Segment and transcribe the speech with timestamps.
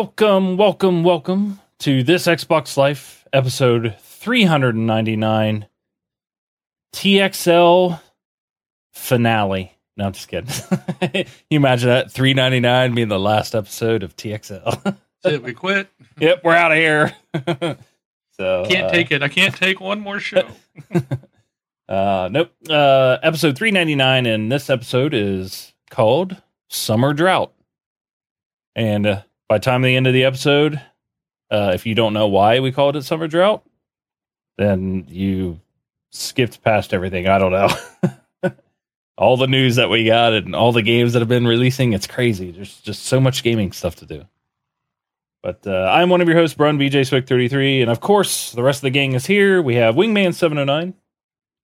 [0.00, 5.66] Welcome, welcome, welcome to this Xbox Life episode 399
[6.94, 8.00] TXL
[8.94, 9.76] finale.
[9.98, 10.48] No, I'm just kidding.
[11.50, 14.96] you imagine that 399 being the last episode of TXL.
[15.22, 15.42] That's.
[15.42, 15.90] We quit.
[16.18, 17.14] yep, we're out of here.
[18.38, 19.22] so Can't uh, take it.
[19.22, 20.48] I can't take one more show.
[21.86, 22.52] Uh, nope.
[22.70, 26.38] Uh, episode 399, and this episode is called
[26.70, 27.52] Summer Drought.
[28.74, 30.80] And uh, by the time of the end of the episode,
[31.50, 33.64] uh, if you don't know why we called it Summer Drought,
[34.58, 35.58] then you
[36.10, 37.26] skipped past everything.
[37.26, 38.52] I don't know.
[39.18, 42.06] all the news that we got and all the games that have been releasing, it's
[42.06, 42.52] crazy.
[42.52, 44.24] There's just so much gaming stuff to do.
[45.42, 48.62] But uh, I'm one of your hosts, Brun VJ Swick 33, and of course, the
[48.62, 49.60] rest of the gang is here.
[49.60, 50.94] We have Wingman 709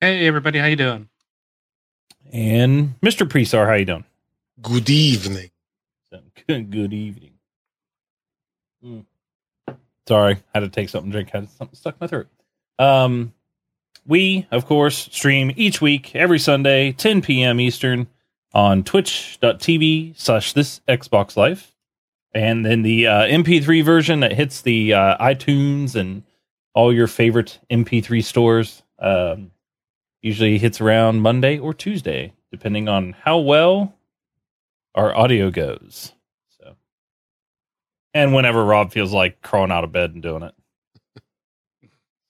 [0.01, 0.59] hey, everybody.
[0.59, 1.09] How you doing?
[2.33, 3.29] and Mr.
[3.29, 3.69] Presar.
[3.69, 4.05] How you doing?
[4.61, 5.51] Good evening.
[6.13, 7.36] So, Good, good evening.
[10.09, 11.31] Sorry, had to take something to drink.
[11.31, 12.29] Had something stuck in my throat.
[12.79, 13.33] Um,
[14.07, 17.61] we of course stream each week, every Sunday, 10 p.m.
[17.61, 18.07] Eastern,
[18.55, 21.75] on Twitch.tv slash This Xbox Life,
[22.33, 26.23] and then the uh, MP3 version that hits the uh, iTunes and
[26.75, 28.83] all your favorite MP3 stores.
[28.99, 29.51] Um,
[30.23, 33.95] usually hits around Monday or Tuesday, depending on how well
[34.95, 36.13] our audio goes.
[38.17, 40.55] So, and whenever Rob feels like crawling out of bed and doing it.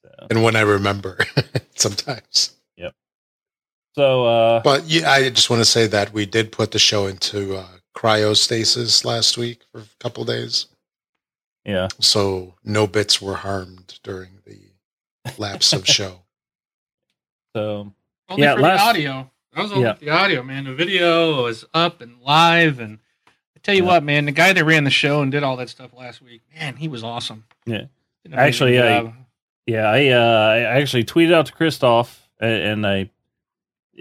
[0.04, 1.18] So, And when I remember,
[1.76, 2.56] sometimes.
[2.76, 2.94] Yep.
[3.94, 7.06] So uh, But yeah, I just want to say that we did put the show
[7.06, 7.66] into uh,
[7.96, 10.66] cryostasis last week for a couple days.
[11.64, 14.58] yeah, So no bits were harmed during the
[15.38, 16.22] lapse of show.
[17.56, 17.92] so
[18.28, 19.30] Only Yeah, for last- the audio.
[19.54, 19.94] That was only Yeah.
[19.94, 20.64] the audio, man.
[20.64, 23.00] The video was up and live, and I
[23.66, 23.88] tell you Yeah.
[23.88, 26.42] what, man, the guy that ran the show and did all that stuff last week,
[26.58, 27.44] man, he was awesome.
[27.66, 27.78] Yeah.
[27.78, 27.88] Did
[28.26, 29.12] an amazing Actually, I-
[29.66, 33.10] yeah, I uh, I actually tweeted out to Christoph, and, and I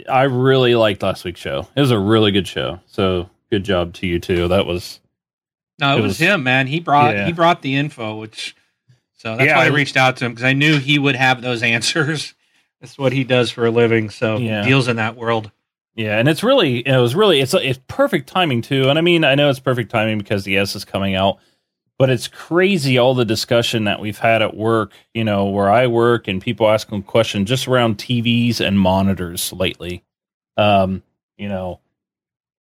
[0.09, 1.67] I really liked last week's show.
[1.75, 2.79] It was a really good show.
[2.85, 4.47] So good job to you too.
[4.47, 4.99] That was
[5.79, 6.67] no, it, it was, was- him, man.
[6.67, 7.25] He brought Yeah.
[7.25, 8.55] he brought the info, which
[9.17, 11.15] so that's Yeah, why I I- reached out to him because I knew he would
[11.15, 12.35] have those answers.
[12.81, 14.09] That's what he does for a living.
[14.11, 14.63] So Yeah.
[14.63, 15.49] deals in that world.
[15.95, 18.89] Yeah, and it's really it was really it's it's perfect timing too.
[18.89, 21.37] And I mean, I know it's perfect timing because the S is coming out,
[21.97, 25.87] but it's crazy all the discussion that we've had at work, you know, where I
[25.87, 30.03] work and people asking questions just around TVs and monitors lately.
[30.57, 31.03] Um,
[31.37, 31.79] you know,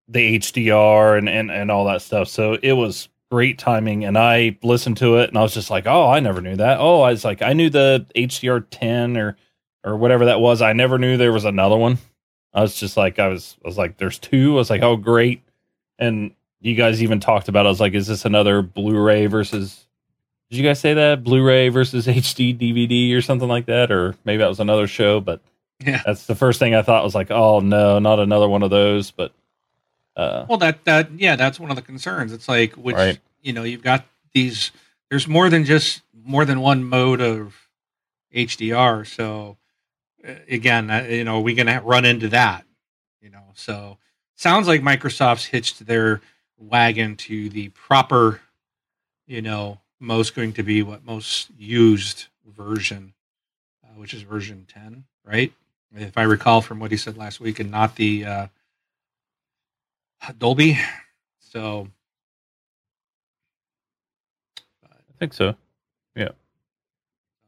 [0.08, 2.28] the HDR and and and all that stuff.
[2.28, 5.86] So it was great timing and I listened to it and I was just like,
[5.86, 9.36] "Oh, I never knew that." Oh, I was like, "I knew the HDR 10 or
[9.84, 10.62] or whatever that was.
[10.62, 11.98] I never knew there was another one."
[12.54, 14.52] I was just like, I was, I was like, there's two.
[14.52, 15.42] I was like, oh, great.
[15.98, 17.68] And you guys even talked about, it.
[17.68, 19.84] I was like, is this another Blu-ray versus,
[20.50, 21.24] did you guys say that?
[21.24, 23.90] Blu-ray versus HD DVD or something like that?
[23.90, 25.40] Or maybe that was another show, but
[25.84, 26.00] Yeah.
[26.06, 29.10] that's the first thing I thought was like, oh no, not another one of those.
[29.10, 29.32] But,
[30.16, 32.32] uh, Well, that that yeah, that's one of the concerns.
[32.32, 33.18] It's like which Right.
[33.42, 34.70] you know you've got these.
[35.10, 37.54] There's more than just more than one mode of
[38.32, 39.04] HDR.
[39.06, 39.56] So
[40.48, 42.64] again, uh, you know, we gonna run into that.
[43.20, 43.98] You know, so
[44.34, 46.20] sounds like Microsoft's hitched their
[46.58, 48.40] wagon to the proper,
[49.26, 53.14] you know, most going to be what most used version,
[53.84, 55.52] uh, which is version ten, right?
[55.96, 58.24] If I recall from what he said last week, and not the.
[58.24, 58.46] Uh,
[60.32, 60.78] Dolby.
[61.38, 61.88] So
[64.84, 65.54] I think so.
[66.14, 66.30] Yeah.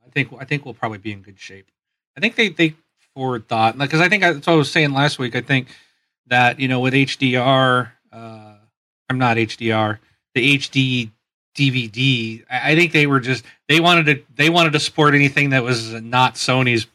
[0.06, 1.70] I think I think we'll probably be in good shape.
[2.17, 2.75] I think they they
[3.15, 5.35] forward thought because I think I, that's what I was saying last week.
[5.37, 5.69] I think
[6.27, 8.55] that you know with HDR, uh,
[9.09, 9.99] I'm not HDR,
[10.35, 11.11] the HD
[11.57, 12.45] DVD.
[12.51, 15.63] I I think they were just they wanted to they wanted to support anything that
[15.63, 16.87] was not Sony's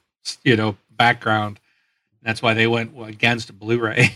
[0.44, 1.60] you know background.
[2.24, 4.16] That's why they went against Blu-ray.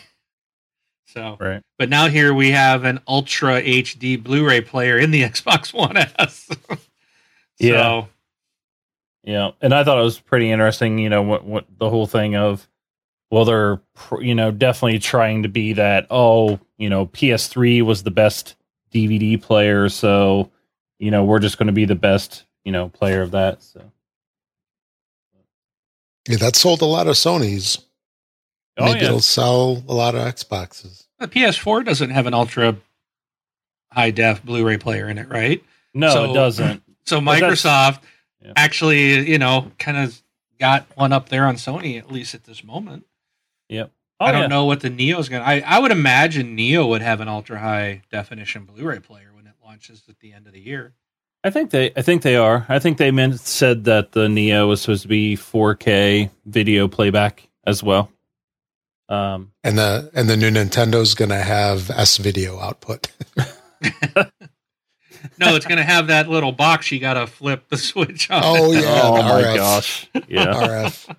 [1.08, 1.62] so Right.
[1.80, 6.50] But now here we have an Ultra HD Blu-ray player in the Xbox One S.
[6.68, 6.78] so,
[7.58, 8.06] Yeah.
[9.26, 11.00] Yeah, and I thought it was pretty interesting.
[11.00, 12.68] You know, what what the whole thing of,
[13.32, 13.82] well, they're
[14.22, 16.08] you know definitely trying to be that.
[16.10, 18.56] Oh, you know, PS3 was the best
[18.94, 20.52] DVD player, so
[21.00, 23.64] you know we're just going to be the best you know player of that.
[23.64, 23.92] So
[26.28, 27.80] Yeah, that sold a lot of Sony's.
[28.78, 31.08] oh Maybe yeah, it'll sell a lot of Xboxes.
[31.20, 32.76] The PS4 doesn't have an ultra
[33.92, 35.64] high def Blu-ray player in it, right?
[35.94, 36.84] no, so- it doesn't.
[37.06, 38.00] So Microsoft
[38.46, 38.54] Yeah.
[38.56, 40.22] actually, you know, kind of
[40.60, 43.06] got one up there on Sony at least at this moment.
[43.70, 43.92] Yep.
[44.20, 44.48] Oh, I don't yeah.
[44.48, 47.60] know what the Neo's going to I I would imagine Neo would have an ultra
[47.60, 50.94] high definition Blu-ray player when it launches at the end of the year.
[51.44, 52.66] I think they I think they are.
[52.70, 57.50] I think they meant said that the Neo was supposed to be 4K video playback
[57.66, 58.12] as well.
[59.10, 63.12] Um, and the and the new Nintendo's going to have S video output.
[65.40, 68.42] no, it's going to have that little box you got to flip the switch on.
[68.44, 69.02] Oh yeah!
[69.04, 69.56] oh my RF.
[69.56, 70.10] gosh!
[70.28, 71.16] Yeah, RF.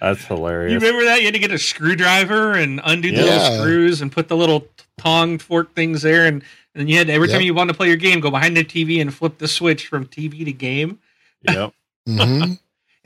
[0.00, 0.72] that's hilarious.
[0.72, 1.20] You remember that?
[1.20, 3.24] You had to get a screwdriver and undo the Yeah.
[3.24, 4.66] little screws and put the little
[4.98, 6.36] tong fork things there, and,
[6.74, 8.64] and then you had every time you wanted to play your game, go behind the
[8.64, 10.98] TV and flip the switch from TV to game.
[11.48, 11.72] Yep.
[12.06, 12.58] hmm And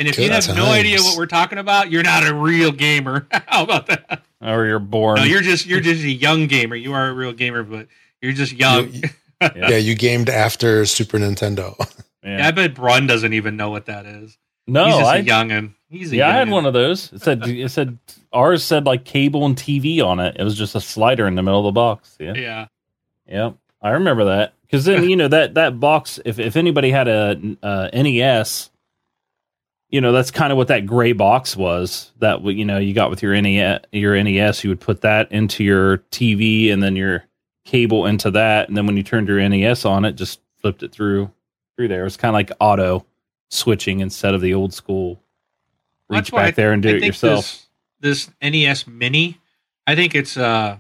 [0.09, 3.27] if you Good have no idea what we're talking about, you're not a real gamer.
[3.47, 4.23] How about that?
[4.41, 5.17] Or you're born.
[5.17, 6.77] No, you're just you're just a young gamer.
[6.77, 7.89] You are a real gamer, but
[8.23, 8.93] you're just young.
[8.93, 9.09] You-
[9.41, 9.71] Yeah.
[9.71, 11.75] Yeah, you gamed after Super Nintendo.
[12.25, 14.37] Yeah, I bet Brun doesn't even know what that is.
[14.67, 15.75] no, He's just I a youngin.
[15.89, 17.13] He's a yeah, I had one of those.
[17.13, 17.97] It said it said
[18.33, 20.37] ours said like cable and TV on it.
[20.39, 22.17] It was just a slider in the middle of the box.
[22.21, 22.67] Yeah, Yeah,
[23.27, 23.51] yeah,
[23.81, 26.19] I remember that because then you know that that box.
[26.25, 28.69] If if anybody had a uh, NES,
[29.89, 32.13] you know that's kind of what that gray box was.
[32.19, 33.81] That you know you got with your NES.
[33.93, 37.25] Your NES, you would put that into your TV and then your
[37.69, 40.91] cable into that, and then when you turned your NES on, it just flipped it
[40.91, 41.31] through
[41.77, 42.01] through there.
[42.01, 43.05] It was kind of like auto
[43.51, 45.23] switching instead of the old school.
[46.09, 47.67] Reach back there and do I it yourself.
[48.01, 49.39] This, this NES Mini,
[49.87, 50.79] I think it's uh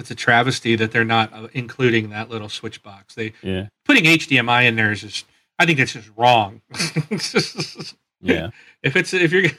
[0.00, 3.14] it's a travesty that they're not uh, including that little switch box.
[3.14, 5.26] They Yeah, putting HDMI in there is just.
[5.56, 6.62] I think that's just wrong.
[8.20, 8.50] yeah.
[8.82, 9.52] if it's if you're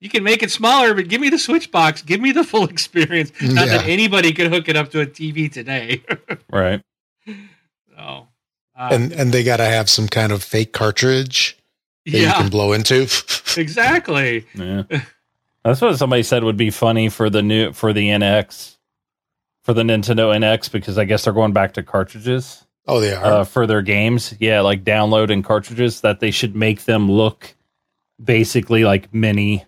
[0.00, 2.02] you can make it smaller, but give me the switch box.
[2.02, 3.32] Give me the full experience.
[3.40, 6.02] Not that anybody could hook it up to a TV today.
[6.50, 6.82] Right.
[7.26, 8.28] so,
[8.74, 11.58] uh, and and they got to have some kind of fake cartridge
[12.06, 13.02] that you can blow into.
[13.56, 14.46] exactly.
[14.54, 14.84] Yeah.
[15.64, 18.76] That's what somebody said would be funny for the new for the NX
[19.62, 23.24] for the Nintendo NX because I guess they're going back to cartridges oh, they are.
[23.24, 24.34] uh, for their games.
[24.40, 27.54] Yeah, like downloading cartridges that they should make them look
[28.22, 29.66] basically like mini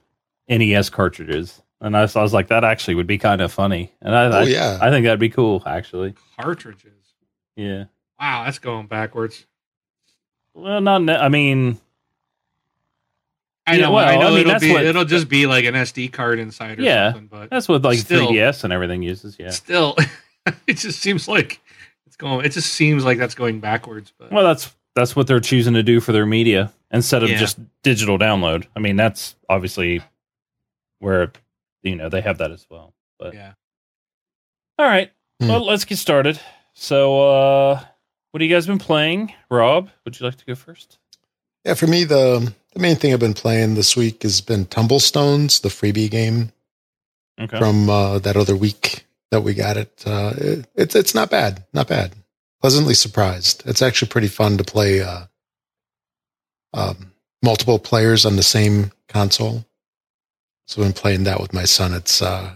[0.50, 1.62] NES cartridges.
[1.81, 3.91] And I was, I was like, that actually would be kind of funny.
[4.02, 4.79] And I, oh I, yeah.
[4.82, 6.14] I think that'd be cool, actually.
[6.38, 6.93] Cartridges.
[7.56, 7.85] Yeah.
[8.20, 9.47] Wow, that's going backwards.
[10.52, 11.02] Well, not.
[11.02, 11.79] Ne- I mean,
[13.67, 13.93] I Yeah, know.
[13.93, 16.12] well, I know I mean, it'll that's be what- it'll just be like an SD
[16.12, 17.12] card inside or Yeah.
[17.12, 18.29] something, but that's what like Still.
[18.29, 19.37] 3DS and everything uses.
[19.38, 19.50] Yeah.
[19.50, 19.97] still,
[20.67, 21.61] it just seems like
[22.06, 22.44] it's going.
[22.44, 24.12] It just seems like that's going backwards.
[24.19, 27.38] But Well, that's that's what they're choosing to do for their media instead of Yeah.
[27.38, 28.67] just digital download.
[28.75, 30.02] I mean, that's obviously
[31.00, 31.32] where
[31.82, 32.94] you know they have that as well.
[33.19, 33.52] But yeah,
[34.79, 35.11] all right,
[35.41, 35.49] Hmm.
[35.49, 36.41] well, let's get started.
[36.75, 37.85] So, uh
[38.31, 39.35] what have you guys been playing?
[39.50, 40.99] Rob, would you like to go first?
[41.64, 45.61] Yeah, for me, the the main thing I've been playing this week has been Tumblestones,
[45.61, 46.52] the freebie game
[47.41, 47.58] Okay.
[47.58, 50.05] from uh, that other week that we got it.
[50.06, 50.67] Uh, it.
[50.76, 52.14] It's it's not bad, not bad.
[52.61, 53.62] Pleasantly surprised.
[53.67, 55.25] It's actually pretty fun to play uh,
[56.75, 59.64] um, multiple players on the same console.
[60.70, 62.54] So, when playing that with my son, it's uh,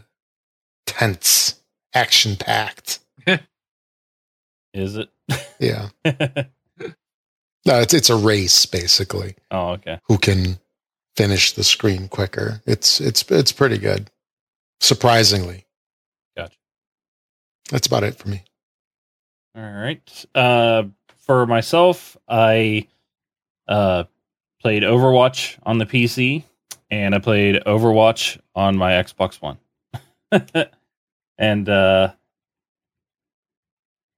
[0.87, 1.61] tense,
[1.92, 3.00] action packed.
[4.73, 5.09] Is it?
[5.59, 9.35] Yeah, no, it's it's a race basically.
[9.50, 9.99] oh, okay.
[10.04, 10.61] who can
[11.16, 12.62] finish the screen quicker.
[12.66, 14.12] It's it's it's pretty good.
[14.78, 15.66] Surprisingly.
[16.37, 16.54] Gotcha.
[17.73, 18.44] That's about it for me.
[19.56, 20.25] All right.
[20.37, 20.85] Uh,
[21.26, 22.87] for myself, I
[23.66, 24.04] uh,
[24.61, 26.44] played Overwatch on the PC,
[26.95, 29.59] and I played Overwatch on my Xbox One.
[31.39, 32.13] and uh,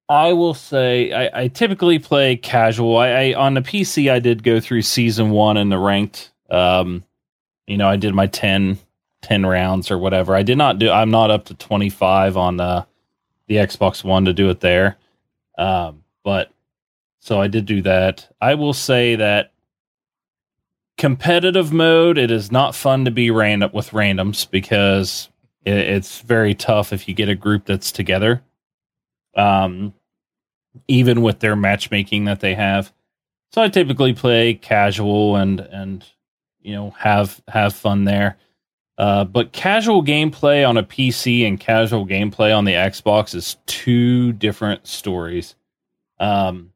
[0.09, 2.97] I will say, I, I typically play casual.
[2.99, 6.33] I, I on the PC, I did go through season one and the ranked.
[6.51, 7.03] Um,
[7.67, 8.79] you know, I did my 10,
[9.23, 10.37] 10 rounds or whatever.
[10.37, 10.91] I did not do.
[10.91, 12.85] I'm not up to twenty five on uh,
[13.49, 14.97] the Xbox One to do it there.
[15.59, 16.51] Um, but
[17.21, 18.31] so I did do that.
[18.41, 19.53] I will say that
[20.97, 25.29] competitive mode, it is not fun to be random with randoms because
[25.65, 28.43] it, it's very tough if you get a group that's together.
[29.35, 29.93] Um,
[30.89, 32.93] even with their matchmaking that they have.
[33.53, 36.05] So I typically play casual and and
[36.61, 38.37] you know have have fun there.
[38.99, 44.33] Uh, but casual gameplay on a PC and casual gameplay on the Xbox is two
[44.33, 45.55] different stories.
[46.19, 46.73] Um,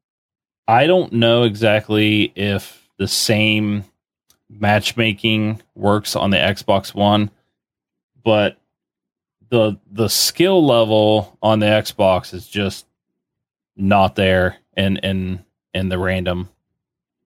[0.69, 3.85] I don't know exactly if the same
[4.51, 7.31] matchmaking works on the Xbox One,
[8.25, 8.59] but
[9.51, 12.87] the the skill level on the Xbox is just
[13.77, 16.49] not there in in in the random.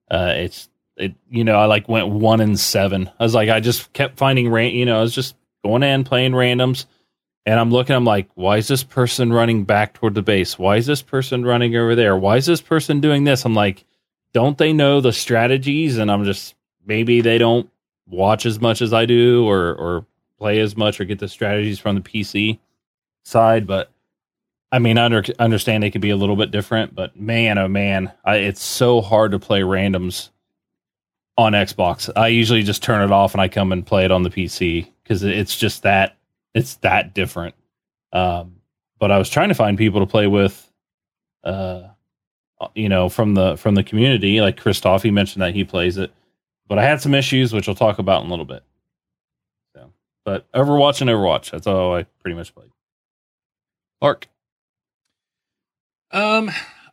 [0.09, 3.09] Uh, it's it you know I like went one in seven.
[3.19, 6.03] I was like I just kept finding ran you know I was just going in
[6.03, 6.85] playing randoms,
[7.45, 10.59] And I'm looking, I'm like, why is this person running back toward the base?
[10.59, 12.15] Why is this person running over there?
[12.17, 13.45] Why is this person doing this?
[13.45, 13.85] I'm like,
[14.33, 15.97] don't they know the strategies?
[15.97, 16.55] And I'm just,
[16.85, 17.69] maybe they don't
[18.07, 20.05] watch as much as I do or, or
[20.37, 22.59] play as much or get the strategies from the PC
[23.23, 23.65] side.
[23.65, 23.91] But
[24.71, 27.67] I mean, I under, understand they could be a little bit different, but man, oh
[27.67, 30.29] man, I, it's so hard to play randoms
[31.37, 32.09] on Xbox.
[32.15, 34.87] I usually just turn it off and I come and play it on the PC
[35.03, 36.17] because it's just that
[36.53, 37.55] it's that different.
[38.13, 38.57] Um,
[38.97, 40.71] but I was trying to find people to play with,
[41.43, 41.83] uh,
[42.73, 44.39] you know, from the from the community.
[44.39, 46.11] Like Christoph, he mentioned that he plays it,
[46.67, 48.63] but I had some issues, which I'll talk about in a little bit.
[49.73, 49.91] So,
[50.23, 52.69] but Overwatch and Overwatch, that's all I pretty much played.
[54.01, 54.27] Mark,
[56.11, 56.51] um,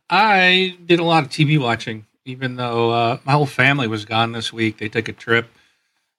[0.09, 4.31] I did a lot of TV watching even though uh, my whole family was gone
[4.31, 4.77] this week.
[4.77, 5.47] They took a trip,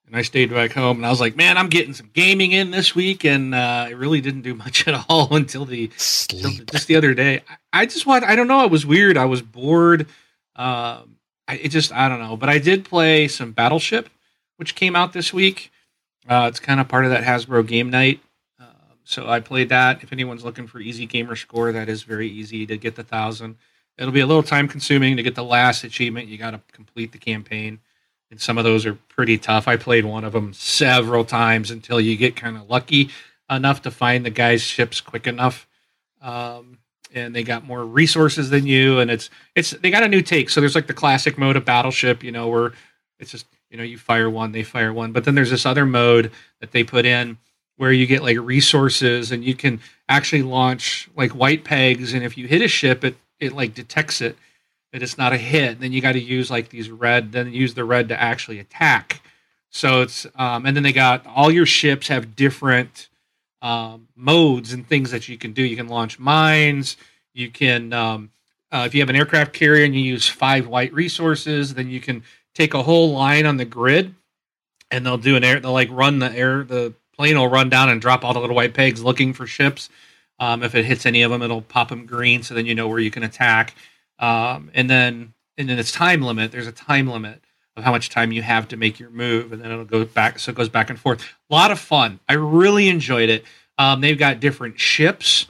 [0.06, 0.99] and I stayed back home.
[0.99, 3.90] And I was like, man, I'm getting some gaming in this week, and uh, I
[3.90, 7.42] really didn't do much at all until the until just the other day.
[7.49, 8.64] I, I just want I don't know.
[8.64, 9.16] It was weird.
[9.16, 10.06] I was bored.
[10.56, 11.16] Um,
[11.48, 12.36] I, it just I don't know.
[12.36, 14.08] But I did play some Battleship,
[14.56, 15.70] which came out this week.
[16.28, 18.20] Uh, it's kind of part of that Hasbro game night.
[18.58, 20.02] Um, so I played that.
[20.02, 23.56] If anyone's looking for easy gamer score, that is very easy to get the thousand.
[23.98, 26.28] It'll be a little time consuming to get the last achievement.
[26.28, 27.78] You got to complete the campaign,
[28.30, 29.68] and some of those are pretty tough.
[29.68, 33.10] I played one of them several times until you get kind of lucky
[33.50, 35.68] enough to find the guy's ships quick enough.
[36.22, 36.74] Um,
[37.14, 40.50] and they got more resources than you, and it's it's they got a new take.
[40.50, 42.73] So there's like the classic mode of Battleship, you know, where
[43.18, 45.87] it's just you know you fire one, they fire one, but then there's this other
[45.87, 46.30] mode
[46.61, 47.38] that they put in
[47.76, 52.37] where you get like resources and you can actually launch like white pegs, and if
[52.37, 54.37] you hit a ship, it it like detects it
[54.92, 55.80] that it's not a hit.
[55.80, 59.23] Then you got to use like these red, then use the red to actually attack.
[59.71, 63.09] So it's um, and then they got all your ships have different
[63.64, 65.62] um, modes and things that you can do.
[65.62, 66.97] You can launch mines.
[67.33, 68.30] You can um,
[68.71, 72.00] uh, if you have an aircraft carrier and you use five white resources, then you
[72.00, 74.14] can take a whole line on the grid,
[74.90, 75.61] and they'll do an air.
[75.61, 76.64] They'll like run the air.
[76.64, 79.90] The plane will run down and drop all the little white pegs looking for ships.
[80.40, 82.88] Um, if it hits any of them, it'll pop them green, so then you know
[82.88, 83.75] where you can attack.
[84.18, 86.50] Um, and then and then it's time limit.
[86.50, 87.43] There's a time limit
[87.76, 90.38] of how much time you have to make your move, and then it'll go back.
[90.38, 91.23] So it goes back and forth.
[91.50, 92.21] A lot of fun.
[92.28, 93.45] I really enjoyed it.
[93.78, 95.47] Um, they've got different ships.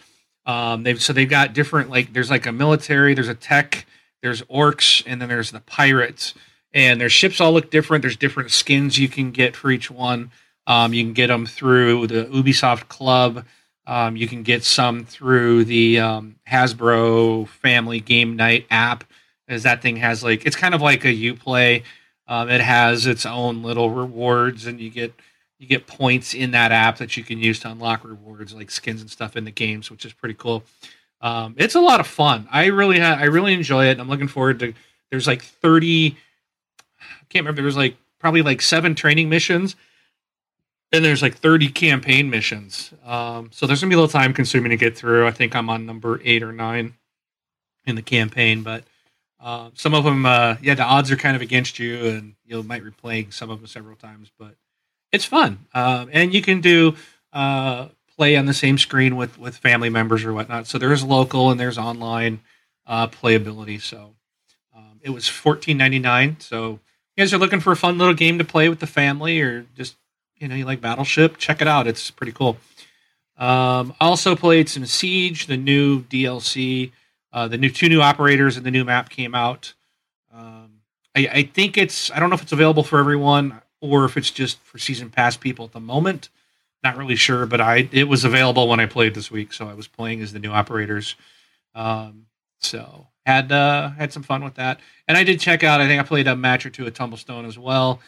[0.47, 3.87] Um, they've so they've got different like there's like a military, there's a tech,
[4.23, 6.35] there's orcs, and then there's the pirates.
[6.73, 8.03] And their ships all look different.
[8.03, 10.33] There's different skins you can get for each one.
[10.67, 13.45] Um, you can get them through the Ubisoft Club.
[13.87, 19.05] Um, you can get some through the um, Hasbro Family Game Night app,
[19.47, 21.83] as that thing has like it's kind of like a UPlay.
[22.27, 25.15] Um, it has its own little rewards, and you get
[25.59, 29.01] you get points in that app that you can use to unlock rewards like skins
[29.01, 30.65] and stuff in the games, which is pretty cool.
[31.21, 32.49] Um, it's a lot of fun.
[32.51, 33.99] I really ha- I really enjoy it.
[33.99, 34.75] I'm looking forward to.
[35.11, 36.17] There's like 30.
[37.01, 37.57] I can't remember.
[37.57, 39.77] There was like probably like seven training missions
[40.95, 42.93] and there's like 30 campaign missions.
[43.05, 45.27] Um, so there's gonna be a little time consuming to get through.
[45.27, 46.95] I think I'm on number eight or nine
[47.87, 48.85] in the campaign, but
[49.45, 52.63] uh, some of them, uh, yeah, the odds are kind of against you, and you
[52.63, 54.55] might be playing some of them several times, but
[55.13, 55.67] it's fun.
[55.75, 56.97] Uh, and you can do
[57.35, 60.67] uh, play on the same screen with with family members or whatnot.
[60.67, 62.41] So there's local and there's online
[62.89, 63.83] playability.
[63.83, 64.15] So
[64.75, 66.41] um, it was 14.99.
[66.41, 66.79] So you
[67.19, 69.97] guys are looking for a fun little game to play with the family, or just
[70.39, 71.87] you know you like Battleship, check it out.
[71.87, 72.57] It's pretty cool.
[73.37, 76.93] Um, also played some Siege, the new DLC.
[77.35, 79.75] Uh, the new two new operators and the new map came out.
[80.33, 80.83] Um,
[81.17, 84.31] I, I, think it's I don't know if it's available for everyone or if it's
[84.31, 86.29] just for season pass people at the moment.
[86.85, 89.75] Not really sure, but I it was available when I played this week, so I
[89.75, 91.17] was playing as the new operators.
[91.75, 92.27] Um,
[92.61, 95.81] so had uh, had some fun with that, and I did check out.
[95.81, 98.01] I think I played a match or two at Tumblestone as well.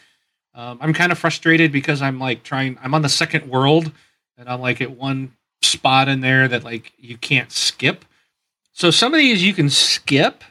[0.54, 2.78] Um, I'm kind of frustrated because I'm like trying.
[2.80, 3.90] I'm on the second world,
[4.38, 8.04] and I'm like at one spot in there that like you can't skip.
[8.76, 10.44] So some of these you can skip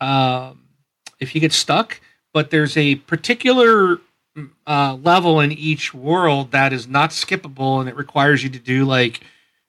[0.00, 0.64] um,
[1.20, 2.00] if you get stuck,
[2.34, 4.00] but there's a particular
[4.66, 8.84] uh, level in each world that is not skippable, and it requires you to do
[8.84, 9.20] like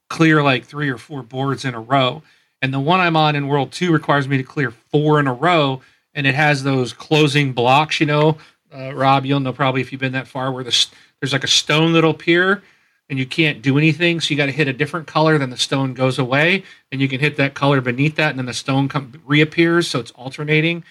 [0.10, 2.24] clear like three or four boards in a row.
[2.64, 5.34] And the one I'm on in World Two requires me to clear four in a
[5.34, 5.82] row,
[6.16, 8.40] and it has those closing blocks, you know,
[8.76, 10.88] uh, Rob, you'll know probably if you've been that far where the,
[11.22, 12.64] there's like a stone that'll appear
[13.10, 14.20] and you can't do anything.
[14.20, 17.08] So you got to hit a different color, then the stone goes away, and you
[17.08, 19.88] can hit that color beneath that, and then the stone come, reappears.
[19.88, 20.84] So it's alternating,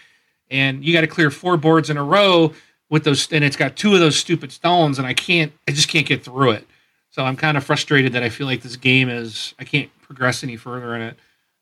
[0.50, 2.52] and you got to clear four boards in a row
[2.88, 5.88] with those, and it's got two of those stupid stones, and I can't, I just
[5.88, 6.66] can't get through it.
[7.10, 10.42] So I'm kind of frustrated that I feel like this game is I can't progress
[10.42, 11.18] any further in it.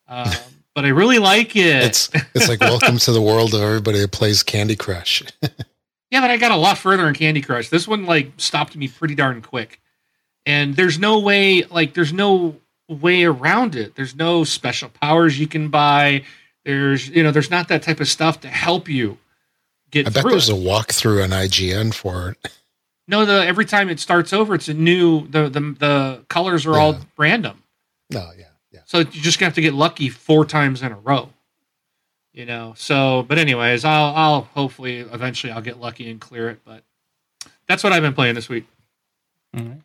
[0.08, 0.30] Um,
[0.74, 1.84] but I really like it.
[1.84, 5.22] It's it's like welcome to the world of everybody that plays Candy Crush.
[6.10, 7.70] Yeah, but I got a lot further in Candy Crush.
[7.70, 9.80] This one like stopped me pretty darn quick.
[10.46, 12.56] And there's no way like there's no
[12.88, 13.94] way around it.
[13.94, 16.24] There's no special powers you can buy.
[16.64, 19.18] There's you know, there's not that type of stuff to help you
[19.90, 20.54] get I bet through there's it.
[20.54, 22.52] a walkthrough on IGN for it.
[23.08, 26.76] no, the every time it starts over, it's a new the the the colors are
[26.78, 27.62] all random.
[28.10, 28.80] No, yeah, yeah.
[28.84, 31.30] So you just have to get lucky four times in a row.
[32.34, 32.74] You know.
[32.76, 36.60] So, but anyways, I'll I'll hopefully eventually I'll get lucky and clear it.
[36.64, 36.82] But
[37.66, 38.66] that's what I've been playing this week.
[39.56, 39.78] All right, cool.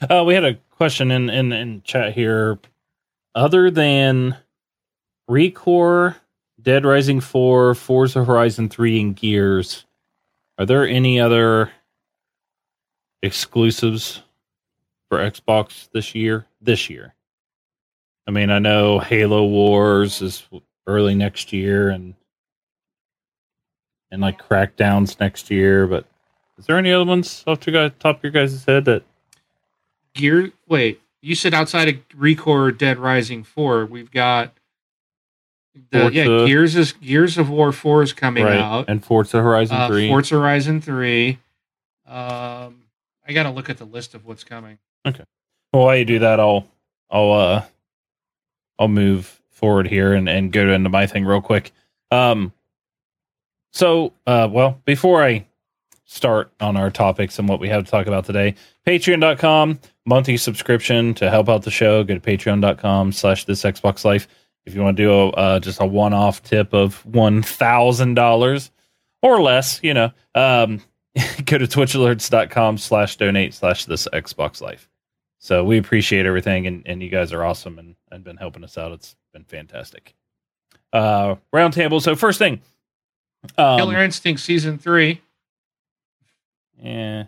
[0.00, 2.58] Uh, we had a question in, in, in chat here.
[3.34, 4.36] Other than
[5.28, 6.16] Recore,
[6.60, 9.86] Dead Rising 4, Forza Horizon 3, and Gears,
[10.56, 11.70] are there any other
[13.22, 14.22] exclusives
[15.08, 16.46] for Xbox this year?
[16.60, 17.14] This year.
[18.26, 20.46] I mean, I know Halo Wars is
[20.86, 22.14] early next year and
[24.10, 26.06] and like Crackdowns next year, but
[26.58, 29.02] is there any other ones off to top of your guys' head that
[30.18, 30.52] Gear.
[30.68, 34.52] Wait, you said outside of Recore Dead Rising Four, we've got
[35.90, 38.86] the yeah Gears is Gears of War Four is coming out.
[38.88, 40.08] and Forza Horizon uh, 3?
[40.08, 41.38] Forza Horizon Three.
[42.06, 42.82] Um,
[43.26, 44.78] I got to look at the list of what's coming.
[45.06, 45.24] Okay.
[45.72, 46.66] Well, while you do that, I'll
[47.10, 47.64] I'll uh
[48.78, 51.72] I'll move forward here and, and go into my thing real quick.
[52.10, 52.52] Um
[53.72, 55.46] so uh well before I
[56.10, 58.54] start on our topics and what we have to talk about today,
[58.86, 64.26] patreon.com, monthly subscription to help out the show, go to patreon.com slash this Xbox life.
[64.64, 68.14] If you want to do a uh, just a one off tip of one thousand
[68.14, 68.70] dollars
[69.22, 70.80] or less, you know, um
[71.44, 74.88] go to twitchalerts.com slash donate slash this Xbox life.
[75.40, 78.76] So we appreciate everything, and, and you guys are awesome and, and been helping us
[78.76, 78.92] out.
[78.92, 80.14] It's been fantastic.
[80.92, 82.02] Uh, roundtable.
[82.02, 82.60] So first thing,
[83.56, 85.20] um, Killer Instinct season three.
[86.82, 87.24] Yeah.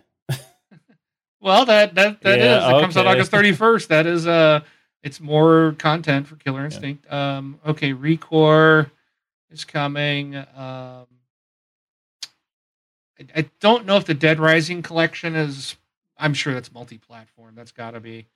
[1.41, 2.63] well, that that that yeah, is.
[2.63, 2.81] It okay.
[2.81, 3.87] comes out August 31st.
[3.87, 4.61] That is uh
[5.03, 7.05] it's more content for Killer Instinct.
[7.09, 7.37] Yeah.
[7.37, 8.91] Um okay, Recore
[9.49, 10.35] is coming.
[10.35, 10.45] Um
[13.19, 15.75] I, I don't know if the Dead Rising collection is
[16.17, 17.55] I'm sure that's multi-platform.
[17.55, 18.27] That's got to be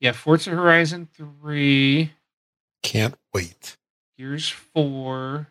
[0.00, 2.10] Yeah, Forza Horizon 3.
[2.82, 3.76] Can't wait.
[4.16, 5.48] Here's 4.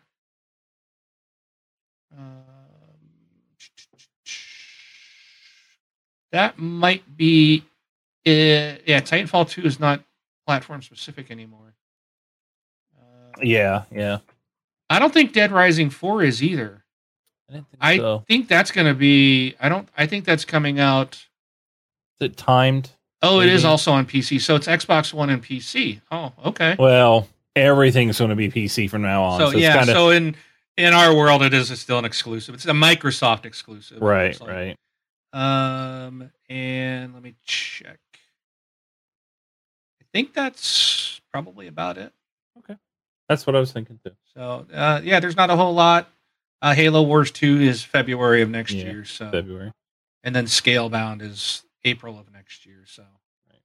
[6.32, 7.64] That might be
[8.24, 8.82] it.
[8.86, 10.02] Yeah, Titanfall 2 is not
[10.46, 11.74] platform specific anymore.
[12.98, 14.18] Uh, yeah, yeah.
[14.90, 16.84] I don't think Dead Rising 4 is either.
[17.48, 18.24] I didn't think I so.
[18.28, 21.14] think that's going to be I don't I think that's coming out
[22.20, 22.90] Is it timed?
[23.24, 24.40] Oh, it is also on PC.
[24.40, 26.00] So it's Xbox One and PC.
[26.10, 26.74] Oh, okay.
[26.78, 29.38] Well, everything's going to be PC from now on.
[29.38, 30.34] So, So, it's yeah, kinda, so in
[30.76, 32.54] in our world it is still an exclusive.
[32.54, 33.98] It's a Microsoft exclusive.
[33.98, 34.50] it right, like.
[34.50, 34.76] right.
[35.32, 37.98] Um, and let me check.
[40.00, 42.12] I think that's probably about it.
[42.58, 42.76] Okay,
[43.28, 44.12] that's what I was thinking too.
[44.34, 46.08] So, uh, yeah, there's not a whole lot.
[46.60, 49.04] Uh, Halo Wars 2 is February of next Yeah, year.
[49.04, 49.72] So, February.
[50.22, 52.84] and then Scalebound is April of next year.
[52.86, 53.02] So,
[53.50, 53.62] Right.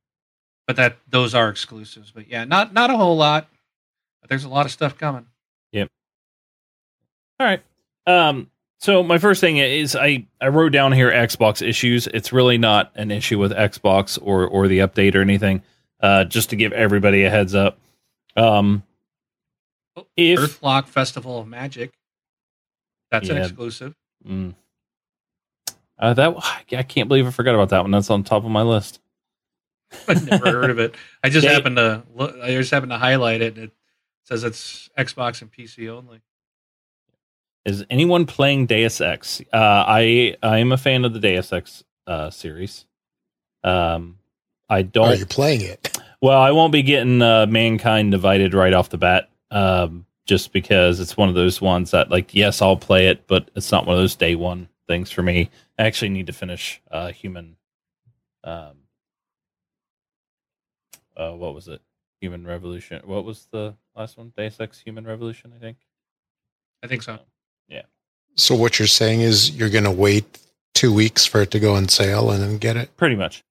[0.67, 2.11] but that those are exclusives.
[2.11, 3.49] But yeah, not not a whole lot.
[4.21, 5.27] But there's a lot of stuff coming.
[5.73, 5.89] Yep.
[7.39, 7.61] All right.
[8.07, 8.49] Um.
[8.79, 12.07] So my first thing is I I wrote down here Xbox issues.
[12.07, 15.63] It's really not an issue with Xbox or or the update or anything.
[15.99, 17.79] Uh, just to give everybody a heads up.
[18.35, 18.83] Um.
[20.15, 21.91] If Earthlock Festival of Magic.
[23.09, 23.95] That's an exclusive.
[24.27, 24.53] Mm.
[25.97, 26.35] Uh, that
[26.73, 27.89] I can't believe I forgot about that one.
[27.91, 28.99] That's on top of my list.
[30.07, 30.93] I've never heard of it.
[31.23, 31.53] I just Yeah.
[31.53, 33.71] happened to look, I just happened to highlight it, and it
[34.25, 36.21] says it's Xbox and PC only.
[37.67, 39.41] Is anyone playing Deus Ex?
[39.51, 42.85] Uh, I I am a fan of the Deus Ex uh, series.
[43.61, 44.19] Um,
[44.69, 45.09] I don't.
[45.09, 45.97] Are you playing it?
[46.21, 51.01] Well, I won't be getting uh, Mankind Divided right off the bat, um, just because
[51.01, 53.97] it's one of those ones that, like, yes, I'll play it, but it's not one
[53.97, 55.49] of those day one things for me.
[55.77, 57.57] I actually need to finish uh, Human.
[58.45, 58.77] Um,
[61.17, 61.81] uh, what was it?
[62.21, 63.01] Human Revolution.
[63.03, 64.31] What was the last one?
[64.37, 65.77] Deus Ex Human Revolution, I think.
[66.81, 67.19] I think so.
[68.39, 70.37] So what you're saying is you're going to wait
[70.75, 72.95] two weeks for it to go on sale and then get it?
[72.95, 73.43] Pretty much.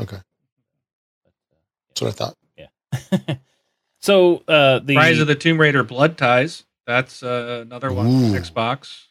[0.00, 0.16] Okay.
[0.16, 1.30] Uh,
[1.88, 2.36] That's what I thought.
[2.56, 3.34] Yeah.
[4.00, 6.64] so uh, the Rise of the Tomb Raider Blood Ties.
[6.86, 8.26] That's uh, another one Ooh.
[8.28, 9.08] on Xbox.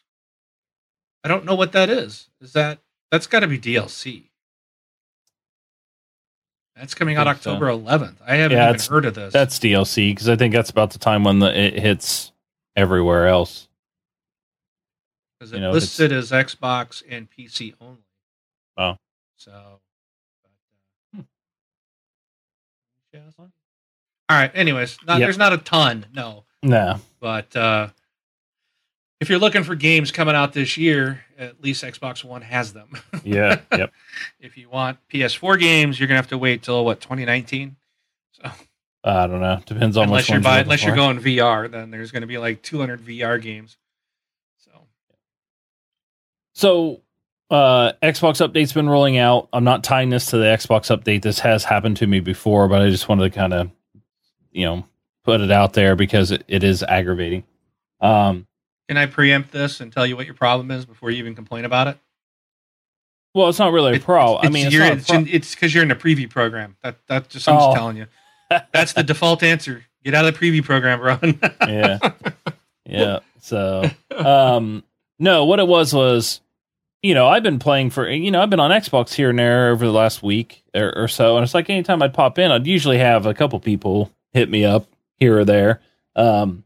[1.22, 2.28] I don't know what that is.
[2.40, 2.80] Is that
[3.12, 4.30] that's got to be DLC?
[6.74, 7.52] That's coming out Think so.
[7.52, 8.16] October 11th.
[8.26, 9.32] I haven't Yeah, even heard of this.
[9.32, 12.32] That's DLC because I think that's about the time when the, it hits
[12.74, 13.68] everywhere else.
[15.40, 18.04] Because you know, listed as Xbox and PC only.
[18.76, 18.96] Oh.
[19.36, 19.80] So.
[21.12, 21.22] But, uh,
[23.14, 23.52] yeah, that's fine.
[24.28, 24.50] All right.
[24.54, 25.26] Anyways, not, Yep.
[25.26, 26.44] there's not a ton, no.
[26.62, 27.00] No.
[27.20, 27.88] But uh,
[29.20, 32.90] if you're looking for games coming out this year, at least Xbox One has them.
[33.24, 33.60] Yeah.
[33.72, 33.92] yep.
[34.40, 37.76] if you want PS4 games, you're gonna have to wait till what 2019.
[38.32, 38.50] So
[39.02, 39.60] I don't know.
[39.64, 43.00] Depends on unless you're buying, unless you're going VR, then there's gonna be like 200
[43.00, 43.78] VR games.
[46.60, 47.00] So
[47.50, 49.48] uh, Xbox update's been rolling out.
[49.50, 51.22] I'm not tying this to the Xbox update.
[51.22, 53.70] This has happened to me before, but I just wanted to kind of,
[54.52, 54.84] you know,
[55.24, 57.44] put it out there because it, it is aggravating.
[58.02, 58.46] Um,
[58.88, 61.64] can I preempt this and tell you what your problem is before you even complain
[61.64, 61.98] about it?
[63.34, 64.36] well, it's not really a It- pro.
[64.36, 65.22] I mean, it's you're- not a it's pro-
[65.56, 66.76] because you're in the preview program.
[66.82, 67.68] That that's just I'm Oh.
[67.68, 68.06] just telling you.
[68.72, 69.86] That's the default answer.
[70.04, 71.18] Get out of the preview program, bro.
[71.66, 71.98] yeah,
[72.84, 73.18] yeah.
[73.40, 74.82] So, um,
[75.20, 76.40] no, what it was was,
[77.02, 79.70] you know, I've been playing for, you know, I've been on Xbox here and there
[79.70, 82.66] over the last week or, or so, and it's like anytime I'd pop in, I'd
[82.66, 84.86] usually have a couple people hit me up
[85.16, 85.80] here or there.
[86.14, 86.64] Um,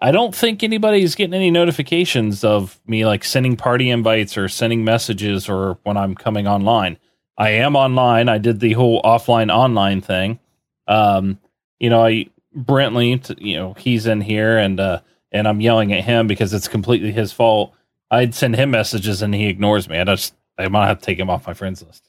[0.00, 4.82] I don't think anybody's getting any notifications of me like sending party invites or sending
[4.82, 6.96] messages or when I'm coming online.
[7.36, 8.28] I am online.
[8.28, 10.38] I did the whole offline online thing.
[10.86, 11.38] Um,
[11.78, 15.00] you know, I Brentley, you know, he's in here and uh
[15.32, 17.74] and I'm yelling at him because it's completely his fault.
[18.10, 19.98] I'd send him messages and he ignores me.
[19.98, 22.04] I just I might have to take him off my friends list.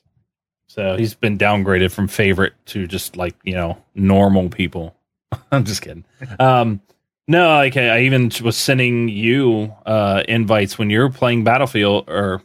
[0.68, 4.96] So he's been downgraded from favorite to just like, you know, normal people.
[5.52, 6.06] I'm just kidding.
[6.40, 6.82] Um
[7.28, 12.42] no, like I I even was sending you uh invites when you're playing Battlefield or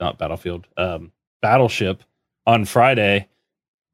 [0.00, 2.02] not Battlefield, um Battleship
[2.46, 3.28] on Friday.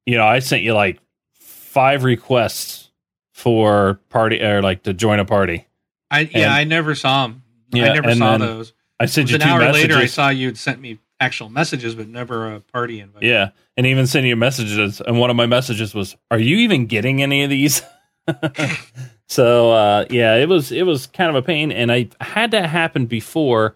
[0.05, 0.99] You know, I sent you like
[1.33, 2.91] five requests
[3.33, 5.67] for party or like to join a party.
[6.11, 7.42] I yeah, And- I never saw them.
[7.73, 8.73] Yeah, I never saw those.
[9.01, 9.83] I sent you an two hour messages.
[9.83, 13.23] later, I saw you had sent me actual messages, but never a party invite.
[13.23, 15.01] Yeah, and even sending you messages.
[15.01, 17.83] And one of my messages was, "Are you even getting any of these?"
[19.29, 22.69] so uh, yeah, it was it was kind of a pain, and I had that
[22.69, 23.75] happen before.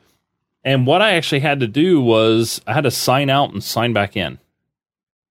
[0.65, 3.93] And what I actually had to do was I had to sign out and sign
[3.93, 4.39] back in,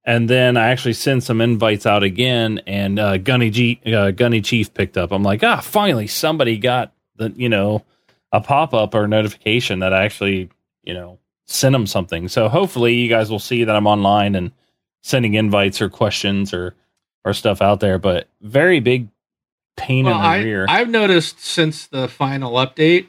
[0.06, 2.62] and then I actually sent some invites out again.
[2.66, 5.12] And uh, Gunny G, uh, Gunny Chief picked up.
[5.12, 7.84] I'm like, ah, finally somebody got the you know
[8.32, 10.50] a pop up or notification that I actually
[10.84, 12.28] you know send them something.
[12.28, 14.52] So hopefully you guys will see that I'm online and
[15.04, 16.76] sending invites or questions or
[17.24, 17.98] or stuff out there.
[18.00, 19.08] But very big
[19.78, 20.66] pain Well, in the I, rear.
[20.70, 23.08] I've noticed since the final update,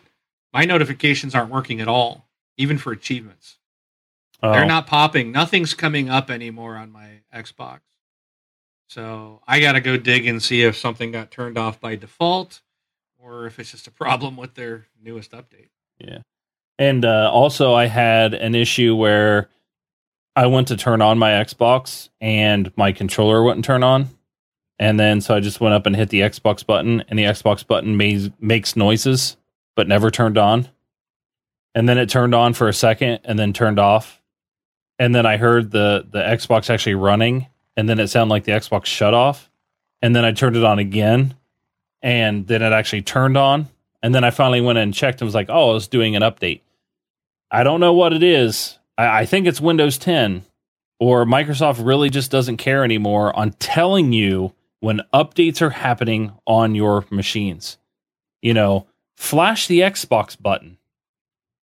[0.53, 2.27] my notifications aren't working at all,
[2.57, 3.59] even for achievements.
[4.43, 5.33] Oh, They're not popping.
[5.33, 7.81] Nothing's coming up anymore on my Xbox.
[8.89, 12.61] So I got to go dig and see if something got turned off by default
[13.27, 15.69] or if it's just a problem with their newest update.
[15.99, 16.19] Yeah.
[16.79, 19.49] And uh, also, I had an issue where
[20.37, 24.11] I went to turn on my Xbox and my controller wouldn't turn on.
[24.79, 27.67] And then so I just went up and hit the Xbox button, and the Xbox
[27.67, 29.39] button ma- makes noises
[29.75, 30.69] but never turned on.
[31.75, 34.21] And then it turned on for a second and then turned off.
[34.99, 38.53] And then I heard the, the Xbox actually running, and then it sounded like the
[38.53, 39.51] Xbox shut off.
[40.03, 41.35] And then I turned it on again,
[42.03, 43.69] and then it actually turned on.
[44.03, 46.23] And then I finally went and checked and was like, oh, I was doing an
[46.23, 46.61] update.
[47.51, 48.79] I don't know what it is.
[48.97, 50.45] I, I think it's Windows 10
[50.99, 56.75] or Microsoft really just doesn't care anymore on telling you when updates are happening on
[56.75, 57.79] your machines.
[58.43, 60.79] You know, flash the Xbox button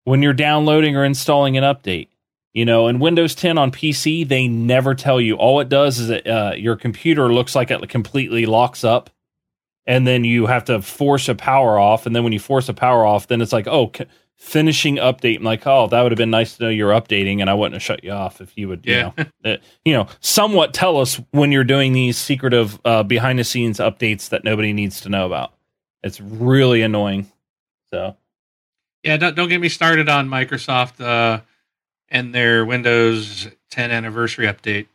[0.05, 2.09] when you're downloading or installing an update.
[2.53, 5.37] You know, in Windows 10 on PC, they never tell you.
[5.37, 9.09] All it does is that uh, your computer looks like it completely locks up
[9.87, 12.75] and then you have to force a power off and then when you force a
[12.75, 14.05] power off then it's like oh c-
[14.37, 17.49] finishing update i'm like oh that would have been nice to know you're updating and
[17.51, 19.13] i wouldn't have shut you off if you would Yeah.
[19.17, 23.39] you know uh, you know somewhat tell us when you're doing these secretive uh, behind
[23.39, 25.53] the scenes updates that nobody needs to know about
[26.03, 27.31] it's really annoying
[27.91, 28.17] so
[29.05, 31.41] Yeah, don't, don't get me started on Microsoft uh,
[32.09, 34.87] and their Windows 10 anniversary update.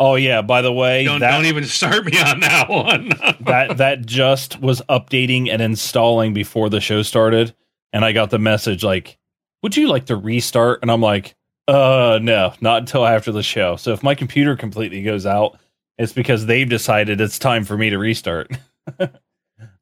[0.00, 3.08] Oh yeah by the way Don't, that, don't even start me on that one.
[3.42, 7.54] that that just was updating and installing before the show started
[7.92, 9.18] and i got the message like
[9.62, 10.80] would you like to restart?
[10.82, 11.36] And i'm like
[11.68, 13.76] uh no not until after the show.
[13.76, 15.58] So if my computer completely goes out
[15.98, 18.50] it's because they've decided it's time for me to restart.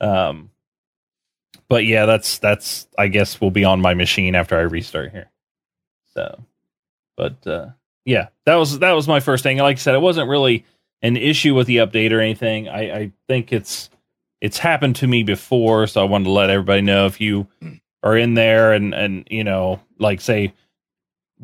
[0.00, 0.50] Um
[1.68, 5.30] but yeah that's that's i guess will be on my machine after i restart here.
[6.14, 6.44] So
[7.16, 7.70] but uh
[8.08, 9.58] yeah, that was that was my first thing.
[9.58, 10.64] Like I said, it wasn't really
[11.02, 12.66] an issue with the update or anything.
[12.66, 13.90] I, I think it's
[14.40, 17.48] it's happened to me before, so I wanted to let everybody know if you
[18.02, 20.54] are in there and and you know, like say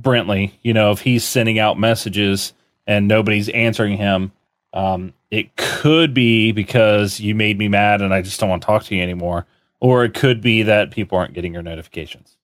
[0.01, 2.55] Brentley, you know, if he's sending out messages
[2.87, 4.33] and nobody's answering him,
[4.73, 8.67] um, it could be because you made me mad and I just don't want to
[8.67, 9.45] talk to you anymore,
[9.81, 12.39] or it could be that people aren't getting your notifications.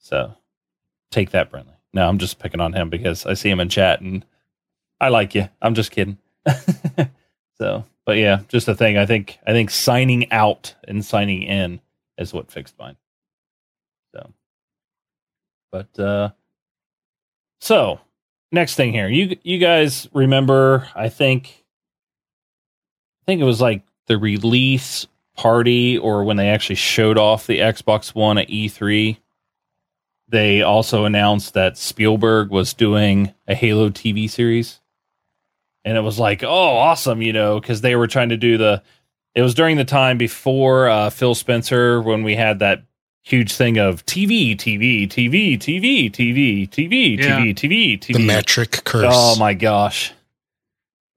[0.00, 0.34] So
[1.12, 1.73] take that, Brentley.
[1.94, 4.24] No, I'm just picking on him because I see him in chat and
[5.00, 5.48] I like you.
[5.62, 6.18] I'm just kidding.
[7.56, 8.98] so, but yeah, just a thing.
[8.98, 11.80] I think I think signing out and signing in
[12.18, 12.96] is what fixed mine.
[14.12, 14.32] So,
[15.70, 16.30] but uh,
[17.60, 18.00] so
[18.50, 20.88] next thing here, you you guys remember?
[20.96, 21.64] I think
[23.22, 27.60] I think it was like the release party or when they actually showed off the
[27.60, 29.16] Xbox One at E3
[30.34, 34.80] they also announced that Spielberg was doing a Halo TV series.
[35.84, 38.82] And it was like, oh, awesome, you know, because they were trying to do the.
[39.36, 42.82] It was during the time before uh, Phil Spencer when we had that
[43.22, 47.38] huge thing of TV, TV, TV, TV, TV, TV, yeah.
[47.38, 48.12] TV, TV, TV.
[48.14, 49.12] The Mattrick curse.
[49.14, 50.12] Oh my gosh.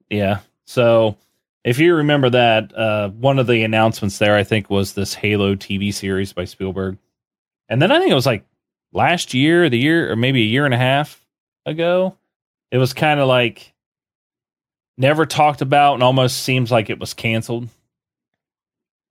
[0.08, 0.40] Yeah.
[0.64, 1.16] So
[1.64, 5.56] if you remember that, uh, one of the announcements there, I think, was this Halo
[5.56, 6.98] TV series by Spielberg.
[7.68, 8.44] And then I think it was like
[8.92, 11.24] last year, the year, or maybe a year and a half
[11.66, 12.16] ago.
[12.70, 13.72] It was kind of like
[14.96, 17.68] never talked about and almost seems like it was canceled.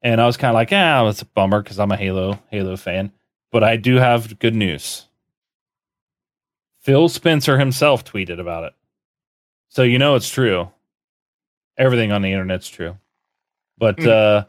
[0.01, 2.77] And I was kind of like, ah, it's a bummer because I'm a Halo Halo
[2.77, 3.11] fan.
[3.51, 5.05] But I do have good news.
[6.81, 8.73] Phil Spencer himself tweeted about it.
[9.69, 10.69] So you know it's true.
[11.77, 12.97] Everything on the internet's true.
[13.77, 14.07] But mm.
[14.07, 14.45] uh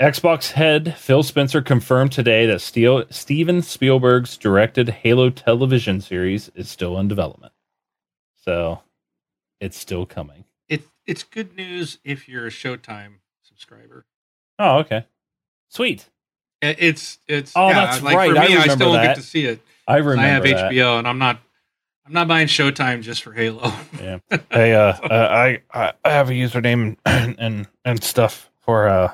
[0.00, 6.68] Xbox head Phil Spencer confirmed today that Steel, Steven Spielberg's directed Halo television series is
[6.68, 7.52] still in development.
[8.36, 8.82] So
[9.60, 10.44] it's still coming.
[10.68, 14.06] It, it's good news if you're a Showtime subscriber.
[14.60, 15.04] Oh, okay.
[15.68, 16.08] Sweet.
[16.60, 18.28] It's it's oh, yeah, that's like right.
[18.28, 19.02] For me, I, I still that.
[19.04, 19.60] get to see it.
[19.86, 20.22] I remember.
[20.22, 20.72] I have that.
[20.72, 21.40] HBO, and I'm not.
[22.04, 23.72] I'm not buying Showtime just for Halo.
[24.00, 24.18] yeah.
[24.50, 29.12] Hey, uh, uh, I, I I have a username and and, and stuff for uh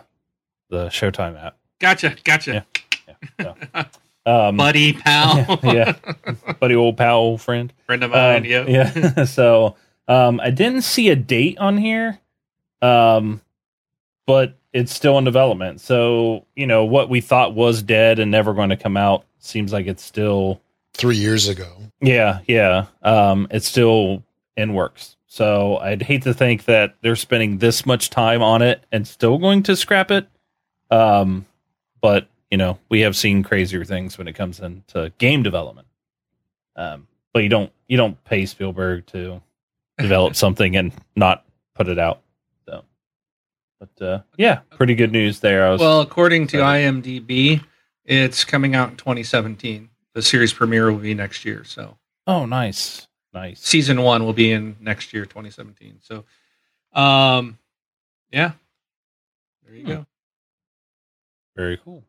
[0.74, 1.56] the Showtime app.
[1.80, 2.66] Gotcha, gotcha.
[3.38, 3.54] Yeah.
[3.74, 3.84] yeah.
[4.26, 5.60] Um, buddy, pal.
[5.62, 5.96] yeah,
[6.58, 8.38] buddy, old pal, old friend, friend of mine.
[8.38, 9.24] Um, yeah, yeah.
[9.26, 9.76] so
[10.08, 12.18] um, I didn't see a date on here,
[12.80, 13.42] um,
[14.26, 15.82] but it's still in development.
[15.82, 19.74] So you know what we thought was dead and never going to come out seems
[19.74, 20.62] like it's still
[20.94, 21.70] three years ago.
[22.00, 22.86] Yeah, yeah.
[23.02, 24.22] Um, it's still
[24.56, 25.16] in works.
[25.26, 29.36] So I'd hate to think that they're spending this much time on it and still
[29.36, 30.28] going to scrap it.
[30.94, 31.46] Um,
[32.00, 35.88] but you know, we have seen crazier things when it comes into game development.
[36.76, 39.42] Um, but you don't you don't pay Spielberg to
[39.98, 42.20] develop something and not put it out.
[42.66, 42.84] So,
[43.80, 45.76] but uh, yeah, pretty good news there.
[45.76, 47.62] well, according to IMDb,
[48.04, 49.88] it's coming out in 2017.
[50.14, 51.64] The series premiere will be next year.
[51.64, 51.96] So,
[52.28, 53.60] oh, nice, nice.
[53.60, 55.98] Season one will be in next year, 2017.
[56.02, 56.24] So,
[56.92, 57.58] um,
[58.30, 58.52] yeah,
[59.66, 59.88] there you hmm.
[59.88, 60.06] go.
[61.56, 62.04] Very cool.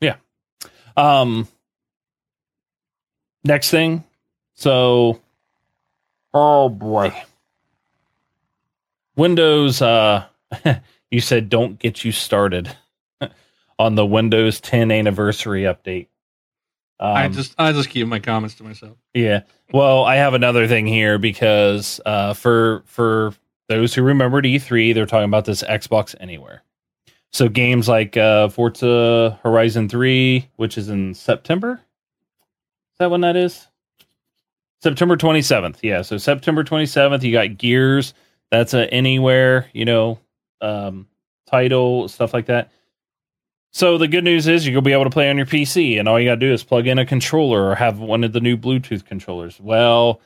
[0.00, 0.16] Yeah.
[0.96, 1.48] Um
[3.44, 4.04] next thing.
[4.54, 5.20] So
[6.32, 7.14] oh boy.
[9.16, 10.26] Windows uh
[11.10, 12.74] you said don't get you started
[13.78, 16.08] on the Windows 10 anniversary update.
[17.00, 18.96] Um, I just I just keep my comments to myself.
[19.12, 19.42] Yeah.
[19.72, 23.34] Well, I have another thing here because uh for for
[23.68, 26.62] those who remembered E3, they're talking about this Xbox Anywhere.
[27.34, 31.80] So games like uh, Forza Horizon 3, which is in September.
[32.92, 33.66] Is that when that is?
[34.80, 35.78] September 27th.
[35.82, 36.02] Yeah.
[36.02, 38.14] So September 27th, you got Gears.
[38.52, 40.20] That's a anywhere, you know,
[40.60, 41.08] um,
[41.48, 42.70] title, stuff like that.
[43.72, 46.20] So the good news is you'll be able to play on your PC, and all
[46.20, 48.56] you got to do is plug in a controller or have one of the new
[48.56, 49.58] Bluetooth controllers.
[49.58, 50.20] Well,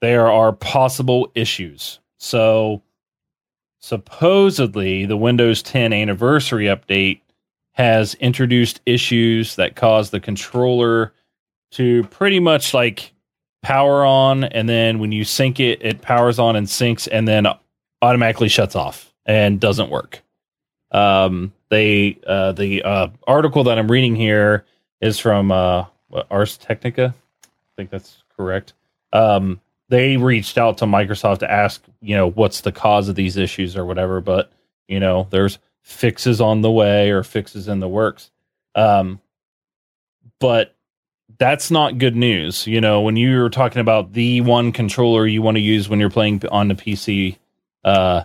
[0.00, 2.00] there are possible issues.
[2.16, 2.80] So
[3.80, 7.20] supposedly the Windows 10 anniversary update
[7.72, 11.12] has introduced issues that cause the controller
[11.70, 13.12] to pretty much like
[13.62, 17.46] power on and then when you sync it it powers on and syncs and then
[18.02, 20.22] automatically shuts off and doesn't work.
[20.90, 24.64] Um they uh the uh article that i'm reading here
[25.00, 25.84] is from uh
[26.30, 27.14] ars technica?
[27.44, 28.72] I think that's correct.
[29.12, 33.36] Um they reached out to Microsoft to ask, you know, what's the cause of these
[33.36, 34.20] issues or whatever.
[34.20, 34.52] But
[34.86, 38.30] you know, there's fixes on the way or fixes in the works.
[38.74, 39.20] Um,
[40.40, 40.74] but
[41.38, 42.66] that's not good news.
[42.66, 46.00] You know, when you were talking about the one controller you want to use when
[46.00, 47.38] you're playing on the PC,
[47.84, 48.24] uh,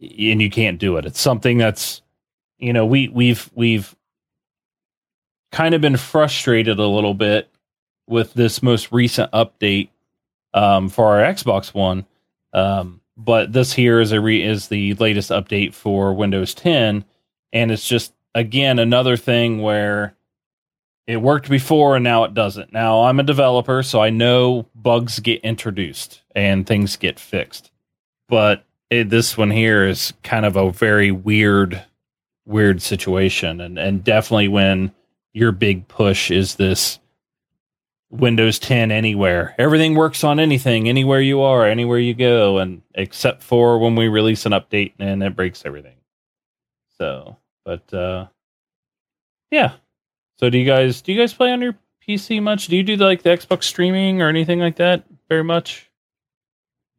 [0.00, 1.06] and you can't do it.
[1.06, 2.02] It's something that's,
[2.58, 3.94] you know, we we've we've
[5.52, 7.48] kind of been frustrated a little bit
[8.06, 9.88] with this most recent update
[10.56, 12.06] um, for our Xbox One.
[12.52, 17.04] Um, but this here is a re- is the latest update for Windows 10,
[17.52, 20.16] and it's just again another thing where
[21.06, 22.72] it worked before and now it doesn't.
[22.72, 27.70] Now I'm a developer, so I know bugs get introduced and things get fixed,
[28.28, 31.84] but it, this one here is kind of a very weird,
[32.46, 34.92] weird situation, and and definitely when
[35.32, 36.98] your big push is this
[38.10, 39.54] Windows 10 anywhere.
[39.58, 44.08] Everything works on anything, anywhere you are, anywhere you go, and except for when we
[44.08, 45.96] release an update and it breaks everything.
[46.98, 48.26] So, but uh
[49.50, 49.72] yeah.
[50.38, 51.74] So do you guys do you guys play on your
[52.06, 52.68] PC much?
[52.68, 55.90] Do you do like the Xbox streaming or anything like that very much?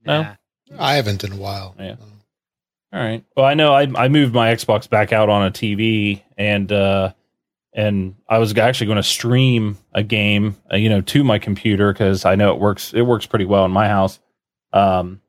[0.05, 0.23] No?
[0.23, 0.35] Nah.
[0.77, 1.75] I haven't in a while.
[1.79, 1.95] Yeah.
[2.93, 3.23] All right.
[3.35, 7.13] Well, I know I I moved my Xbox back out on a TV and uh
[7.77, 11.93] and I was actually going to stream a game, uh, you know, to my computer
[11.93, 12.91] because I know it works.
[12.91, 14.19] It works pretty well in my house.
[14.73, 15.21] Um,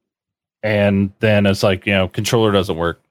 [0.63, 3.03] and then it's like, you know, controller doesn't work.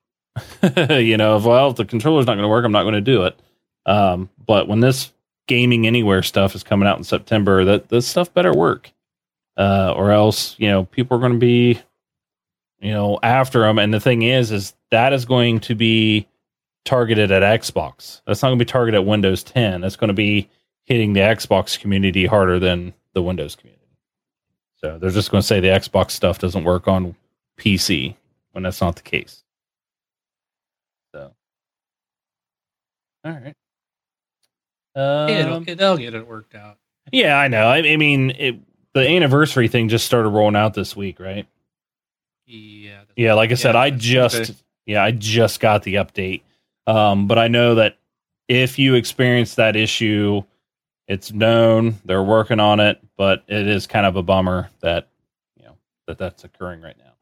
[0.90, 3.26] you know, well, if the controller's not going to work, I'm not going to do
[3.26, 3.40] it.
[3.86, 5.14] Um, but when this
[5.48, 8.92] gaming anywhere stuff is coming out in September, that this stuff better work,
[9.56, 11.80] uh, or else you know people are going to be,
[12.80, 13.80] you know, after them.
[13.80, 16.28] And the thing is, is that is going to be
[16.88, 18.22] targeted at Xbox.
[18.26, 19.82] That's not going to be targeted at Windows 10.
[19.82, 20.50] That's going to be
[20.86, 23.78] hitting the Xbox community harder than the Windows community.
[24.78, 27.16] So they're just going to say the Xbox stuff doesn't work on
[27.58, 28.16] PC
[28.54, 29.44] when that's not the case.
[31.14, 31.32] So,
[33.26, 33.56] all right.
[34.96, 36.78] Um, It'll, they'll get it worked out.
[37.12, 37.68] yeah, I know.
[37.68, 38.56] I, I mean, it,
[38.94, 41.46] the anniversary thing just started rolling out this week, right?
[42.46, 43.02] Yeah.
[43.16, 44.54] Yeah, like I said, Yeah, I just okay.
[44.86, 46.42] yeah, I just got the update.
[46.88, 47.98] Um, but I know that
[48.48, 50.42] if you experience that issue,
[51.08, 55.10] it's known they're working on it, but it is kind of a bummer that
[55.58, 57.14] you know that that's occurring right now.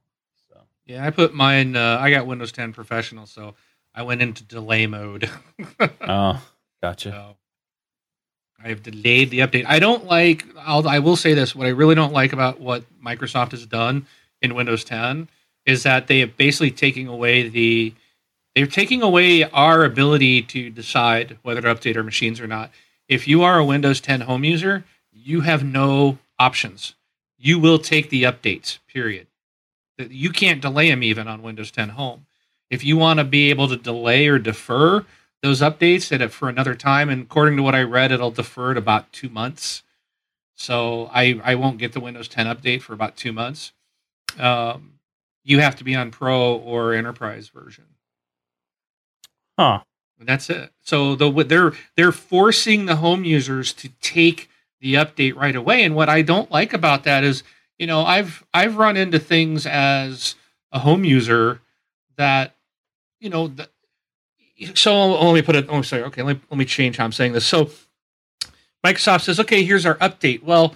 [0.50, 1.76] So Yeah, I put mine.
[1.76, 3.56] Uh, I got Windows 10 Professional, so
[3.94, 5.30] I went into delay mode.
[6.02, 6.42] oh,
[6.82, 7.12] gotcha.
[7.12, 7.36] So
[8.64, 9.66] I have delayed the update.
[9.68, 10.46] I don't like.
[10.58, 14.08] I'll, I will say this: what I really don't like about what Microsoft has done
[14.42, 15.30] in Windows 10
[15.66, 17.94] is that they have basically taking away the.
[18.56, 22.72] They're taking away our ability to decide whether to update our machines or not.
[23.08, 26.96] If you are a Windows 10 home user, you have no options.
[27.38, 28.80] You will take the updates.
[28.88, 29.28] Period.
[29.98, 32.26] You can't delay them even on Windows 10 Home.
[32.70, 35.06] If you want to be able to delay or defer,
[35.42, 37.10] those updates that for another time.
[37.10, 39.84] And according to what I read, it'll defer it about two months.
[40.56, 43.74] So I, I won't get the Windows 10 update for about two months.
[44.40, 44.94] Um,
[45.44, 47.86] you have to be on Pro or Enterprise version.
[49.58, 49.82] Huh.
[50.20, 50.72] That's it.
[50.82, 55.84] So the they're they're forcing the home users to take the update right away.
[55.84, 57.44] And what I don't like about that is,
[57.78, 60.36] you know, I've I've run into things as
[60.72, 61.62] a home user
[62.18, 62.56] that,
[63.20, 63.70] you know, the,
[64.74, 65.66] so let me put it.
[65.70, 66.04] Oh, sorry.
[66.04, 67.46] Okay, let me, let me change how I'm saying this.
[67.46, 67.70] So
[68.86, 70.44] Microsoft says, okay, here's our update.
[70.44, 70.76] Well,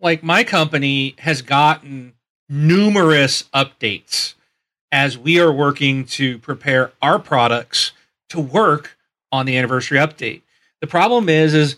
[0.00, 2.14] like my company has gotten
[2.48, 4.34] numerous updates
[4.94, 7.90] as we are working to prepare our products
[8.28, 8.96] to work
[9.32, 10.42] on the anniversary update.
[10.80, 11.74] The problem is, is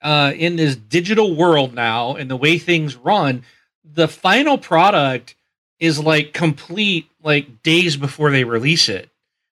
[0.00, 3.42] uh, in this digital world now, and the way things run,
[3.82, 5.34] the final product
[5.80, 9.10] is like complete like days before they release it.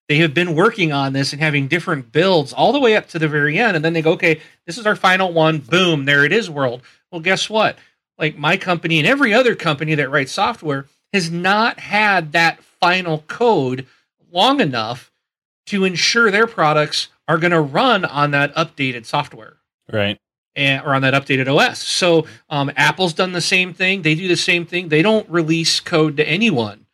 [0.08, 3.18] They have been working on this and having different builds all the way up to
[3.18, 5.58] the very end, and then they go, "Okay, this is our final one.
[5.58, 7.78] Boom, there it is, world." Well, guess what?
[8.16, 13.24] Like my company and every other company that writes software has not had that final
[13.28, 13.86] code
[14.30, 15.10] long enough
[15.66, 19.56] to ensure their products are going to run on that updated software
[19.92, 20.18] Right.
[20.56, 21.78] and, or on that updated OS.
[21.80, 24.02] So um, Apple's done the same thing.
[24.02, 24.88] They do the same thing.
[24.88, 26.86] They don't release code to anyone.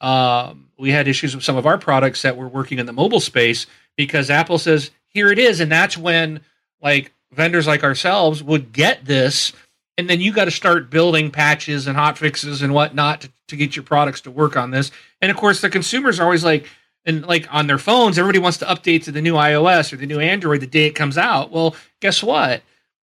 [0.00, 3.20] Um, we had issues with some of our products that were working in the mobile
[3.20, 3.66] space
[3.96, 6.40] because Apple says, "Here it is," and that's when
[6.82, 9.52] like vendors like ourselves would get this,
[10.00, 13.54] and then you got to start building patches and hot fixes and whatnot to, to
[13.56, 14.90] get your products to work on this.
[15.20, 16.66] And of course, the consumers are always like,
[17.04, 20.06] and like on their phones, everybody wants to update to the new iOS or the
[20.06, 21.50] new Android the day it comes out.
[21.50, 22.62] Well, guess what?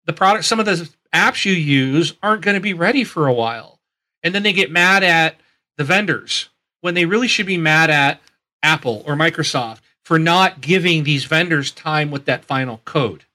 [0.06, 3.34] The product, some of the apps you use aren't going to be ready for a
[3.34, 3.80] while,
[4.24, 5.36] and then they get mad at
[5.78, 6.50] the vendors
[6.82, 8.20] when they really should be mad at
[8.64, 13.26] Apple or Microsoft for not giving these vendors time with that final code.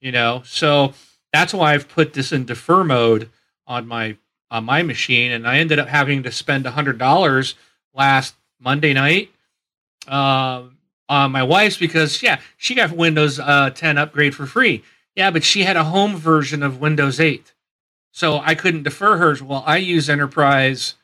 [0.00, 0.94] You know, so
[1.32, 3.30] That's why I've put this in defer mode
[3.66, 4.16] on my
[4.50, 7.54] on my machine, and I ended up having to spend hundred dollars
[7.94, 9.30] last Monday night
[10.06, 10.64] uh,
[11.08, 14.82] on my wife's because yeah, she got Windows uh, 10 upgrade for free.
[15.16, 17.52] Yeah, but she had a home version of Windows 8,
[18.12, 19.42] so I couldn't defer hers.
[19.42, 20.94] Well, I use enterprise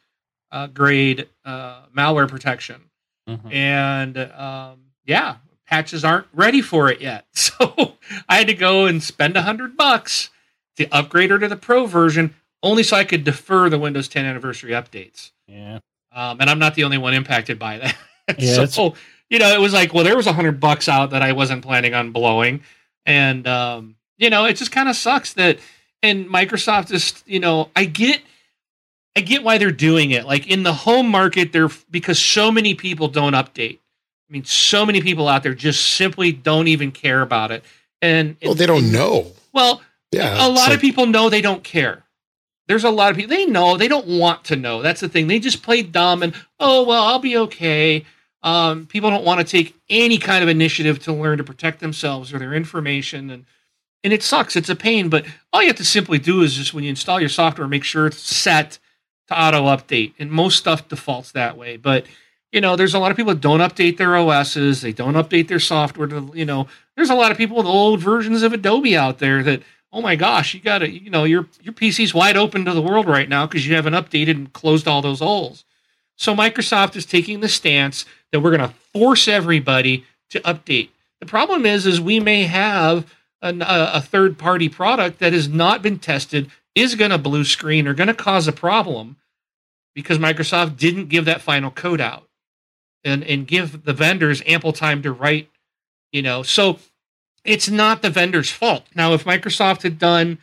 [0.50, 2.82] uh, grade uh, malware protection,
[3.28, 3.52] Mhm.
[3.52, 5.36] and um, yeah,
[5.68, 7.26] patches aren't ready for it yet.
[7.58, 7.94] So
[8.28, 10.30] I had to go and spend a hundred bucks
[10.76, 14.24] to upgrade her to the pro version, only so I could defer the Windows 10
[14.24, 15.32] anniversary updates.
[15.48, 15.80] Yeah.
[16.12, 17.96] Um, and I'm not the only one impacted by that.
[18.38, 18.94] Yeah, so
[19.30, 21.62] you know, it was like, well, there was a hundred bucks out that I wasn't
[21.62, 22.60] planning on blowing,
[23.06, 25.58] and um, you know, it just kind of sucks that.
[26.02, 28.20] And Microsoft is, you know, I get,
[29.16, 30.26] I get why they're doing it.
[30.26, 33.78] Like in the home market, they're because so many people don't update.
[34.28, 37.64] I mean, so many people out there just simply don't even care about it,
[38.02, 39.32] and Well, they don't know.
[39.52, 39.80] Well,
[40.12, 40.46] Yeah.
[40.46, 42.04] a lot like- of people know they don't care.
[42.66, 44.82] There's a lot of people they know they don't want to know.
[44.82, 45.26] That's the thing.
[45.26, 48.04] They just play dumb and oh well, I'll be okay.
[48.42, 52.32] Um, people don't want to take any kind of initiative to learn to protect themselves
[52.32, 53.46] or their information, and
[54.04, 54.54] and it sucks.
[54.54, 57.18] It's a pain, but all you have to simply do is just when you install
[57.18, 58.78] your software, make sure it's set
[59.28, 61.76] to auto update, and most stuff defaults that way.
[61.78, 62.04] But
[62.52, 64.80] you know, there's a lot of people that don't update their OSs.
[64.80, 66.08] They don't update their software.
[66.08, 69.42] To, you know, there's a lot of people with old versions of Adobe out there
[69.42, 72.72] that oh my gosh, you got to, you know, your your PC's wide open to
[72.72, 75.64] the world right now because you haven't updated and closed all those holes.
[76.16, 80.90] So Microsoft is taking the stance that we're going to force everybody to update.
[81.20, 85.48] The problem is, is we may have an, a, a third party product that has
[85.48, 89.16] not been tested, is going to blue screen or going to cause a problem
[89.94, 92.27] because Microsoft didn't give that final code out
[93.04, 95.48] and and give the vendors ample time to write.
[96.12, 96.78] You know, so
[97.44, 98.84] it's not the vendor's fault.
[98.94, 100.38] Now, if Microsoft had done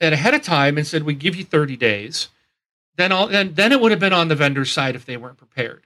[0.00, 2.28] that ahead of time and said we give you 30 days,
[2.96, 5.38] then all then then it would have been on the vendor's side if they weren't
[5.38, 5.82] prepared.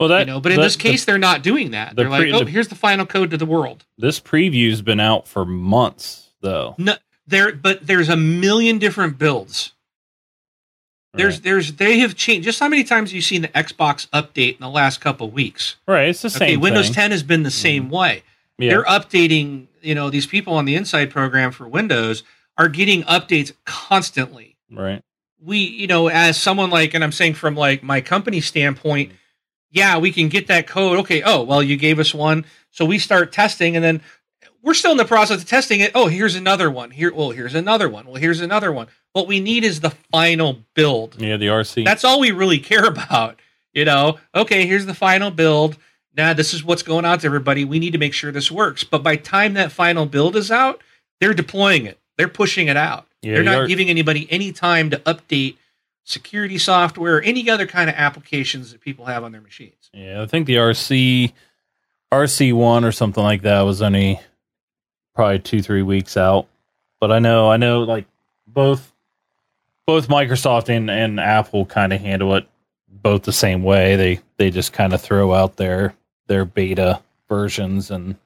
[0.00, 1.90] Well, that you know, but in the- this case, they're not doing that.
[1.90, 3.84] the They're like, oh, the- here's the final code to the world.
[3.98, 6.74] this preview's been out for months, though.
[6.78, 6.96] No,
[7.26, 9.72] there, but there's a million different builds.
[11.14, 11.42] There's, right.
[11.42, 12.44] there's, they have changed.
[12.44, 15.32] Just how many times have you seen the Xbox update in the last couple of
[15.32, 15.76] weeks?
[15.86, 16.08] right.
[16.08, 16.42] It's the same.
[16.42, 16.94] Okay, Windows thing.
[16.94, 17.94] 10 has been the same mm-hmm.
[17.94, 18.22] way.
[18.58, 18.70] Yeah.
[18.70, 19.66] They're updating.
[19.82, 22.22] You know, these people on the Insider program for Windows
[22.56, 24.56] are getting updates constantly.
[24.70, 25.02] right.
[25.42, 29.18] we you know as someone like and i'm saying from like my company standpoint mm-hmm.
[29.70, 32.98] yeah we can get that code okay oh well you gave us one so we
[32.98, 34.00] start testing and then
[34.62, 35.92] we're still in the process of testing it.
[35.94, 36.90] Oh here's another one.
[36.90, 38.06] Here well here's another one.
[38.06, 38.88] Well here's another one.
[39.12, 41.20] What we need is the final build.
[41.20, 41.84] Yeah, the RC.
[41.84, 43.40] that's all we really care about
[43.72, 44.18] you know?
[44.34, 45.76] Okay here's the final build.
[46.16, 47.64] Now this is what's going out to everybody.
[47.64, 48.84] We need to make sure this works.
[48.84, 50.82] But by time that final build is out
[51.20, 51.98] they're deploying it.
[52.18, 53.06] They're pushing it out.
[53.22, 55.56] Yeah, they're the not giving anybody any time to update
[56.04, 59.90] security software or any other kind of applications that people have on their machines.
[59.94, 61.32] Yeah, I think the RC
[62.12, 64.20] RC one or something like that was only
[65.14, 66.46] probably two three weeks out.
[67.00, 68.06] But I know I know like
[68.46, 68.92] both
[69.86, 72.46] both Microsoft and, and Apple kind of handle it
[72.88, 73.96] both the same way.
[73.96, 75.94] They they just kind of throw out their
[76.26, 78.16] their beta versions and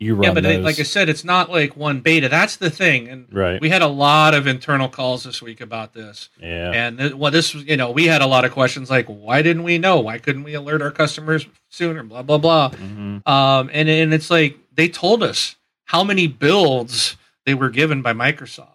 [0.00, 2.28] you run yeah, but it, like I said, it's not like one beta.
[2.28, 3.08] That's the thing.
[3.08, 3.60] And right.
[3.60, 6.28] we had a lot of internal calls this week about this.
[6.40, 6.70] yeah.
[6.70, 9.42] And th- well, this was, you know, we had a lot of questions like, why
[9.42, 9.98] didn't we know?
[9.98, 12.04] Why couldn't we alert our customers sooner?
[12.04, 12.70] Blah, blah, blah.
[12.70, 15.56] hmm Um, and, and it's like they told us
[15.88, 18.68] how many builds they were given by Microsoft.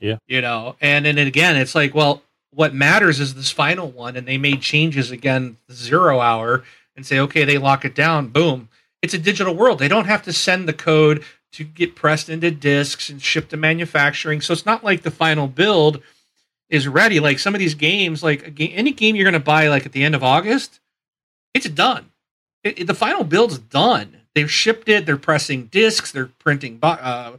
[0.00, 0.18] Yeah.
[0.26, 2.22] You know, and then again, it's like, well,
[2.54, 6.62] what matters is this final one, and they made changes again zero hour
[6.96, 8.68] and say, okay, they lock it down, boom.
[9.02, 9.78] It's a digital world.
[9.78, 13.56] They don't have to send the code to get pressed into disks and shipped to
[13.56, 14.40] manufacturing.
[14.40, 16.02] So it's not like the final build
[16.68, 17.18] is ready.
[17.20, 19.86] Like some of these games, like a ga- any game you're going to buy, like
[19.86, 20.80] at the end of August,
[21.54, 22.10] it's done.
[22.62, 24.17] It, it- the final build's done.
[24.38, 25.04] They've shipped it.
[25.04, 26.12] They're pressing discs.
[26.12, 27.38] They're printing bo- uh,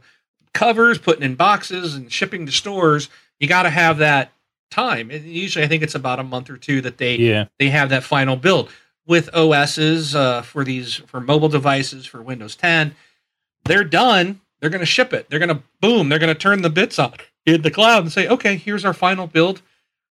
[0.52, 3.08] covers, putting in boxes, and shipping to stores.
[3.38, 4.32] You got to have that
[4.70, 5.10] time.
[5.10, 7.46] And usually, I think it's about a month or two that they Yeah.
[7.58, 8.68] they have that final build
[9.06, 12.94] with OSs uh, for these for mobile devices for Windows 10.
[13.64, 14.42] They're done.
[14.60, 15.30] They're going to ship it.
[15.30, 16.10] They're going to boom.
[16.10, 17.14] They're going to turn the bits on
[17.46, 19.62] in the cloud and say, okay, here's our final build.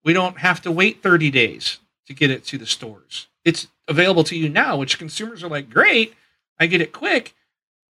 [0.04, 3.26] We don't have to wait 30 days to get it to the stores.
[3.44, 6.14] It's available to you now, which consumers are like, great,
[6.60, 7.34] I get it quick.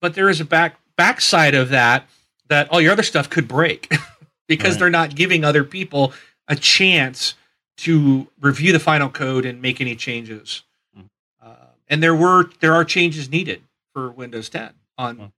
[0.01, 2.07] But there is a back backside of that
[2.47, 3.91] that all your other stuff could break
[4.47, 4.79] because Right.
[4.81, 6.13] they're not giving other people
[6.47, 7.33] a chance
[7.77, 10.61] to review the final code and make any changes.
[10.97, 11.09] Mm.
[11.41, 11.55] Uh,
[11.87, 13.63] and there were there are changes needed
[13.93, 15.31] for Windows 10 on Mm.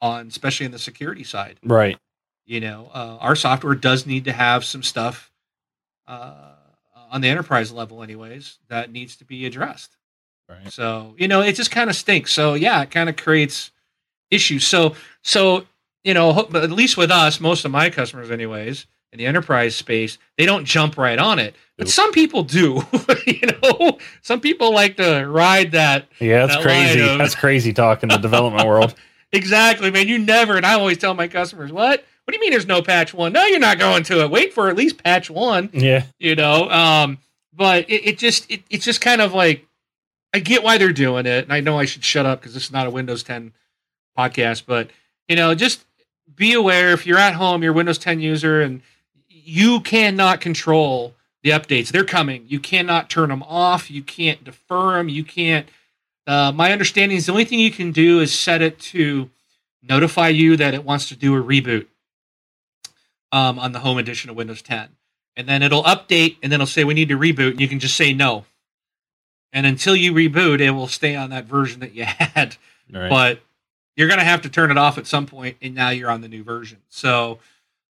[0.00, 1.58] on especially in the security side.
[1.62, 1.98] Right.
[2.46, 5.30] You know, uh, our software does need to have some stuff
[6.06, 6.54] uh,
[7.10, 9.97] on the enterprise level, anyways, that needs to be addressed.
[10.48, 10.72] Right.
[10.72, 12.32] So you know, it just kind of stinks.
[12.32, 13.70] So yeah, it kind of creates
[14.30, 14.66] issues.
[14.66, 15.66] So so
[16.04, 19.74] you know, but at least with us, most of my customers, anyways, in the enterprise
[19.76, 21.54] space, they don't jump right on it.
[21.76, 21.92] But Nope.
[21.92, 22.82] some people do.
[23.26, 27.00] you know, some people like to ride that Yeah, that's That crazy.
[27.00, 28.94] of- That's crazy talk in the development world.
[29.30, 30.08] Exactly, man.
[30.08, 32.02] You never, and I always tell my customers, what?
[32.24, 33.34] What do you mean there's no patch one?
[33.34, 34.30] No, you're not going to it.
[34.30, 36.04] Wait for at least patch one, Yeah.
[36.18, 36.70] you know?
[36.70, 37.18] Um,
[37.52, 39.66] but it, it just, it, it's just kind of like,
[40.38, 41.44] I get why they're doing it.
[41.44, 43.52] And I know I should shut up because this is not a Windows 10
[44.16, 44.90] podcast, but,
[45.28, 45.84] you know, just
[46.34, 48.82] be aware if you're at home, you're a Windows 10 user, and
[49.28, 51.88] you cannot control the updates.
[51.88, 52.44] They're coming.
[52.48, 53.90] You cannot turn them off.
[53.90, 55.08] You can't defer them.
[55.08, 55.68] You can't
[56.28, 59.30] uh, my understanding is the only thing you can do is set it to
[59.82, 61.86] notify you that it wants to do a reboot
[63.32, 64.90] um, on the home edition of Windows 10.
[65.36, 67.78] And then it'll update and then it'll say we need to reboot and you can
[67.78, 68.44] just say no.
[69.52, 72.56] And until you reboot, it will stay on that version that you had.
[72.92, 73.08] Right.
[73.08, 73.40] But
[73.96, 76.20] you're going to have to turn it off at some point and now you're on
[76.20, 76.78] the new version.
[76.88, 77.38] So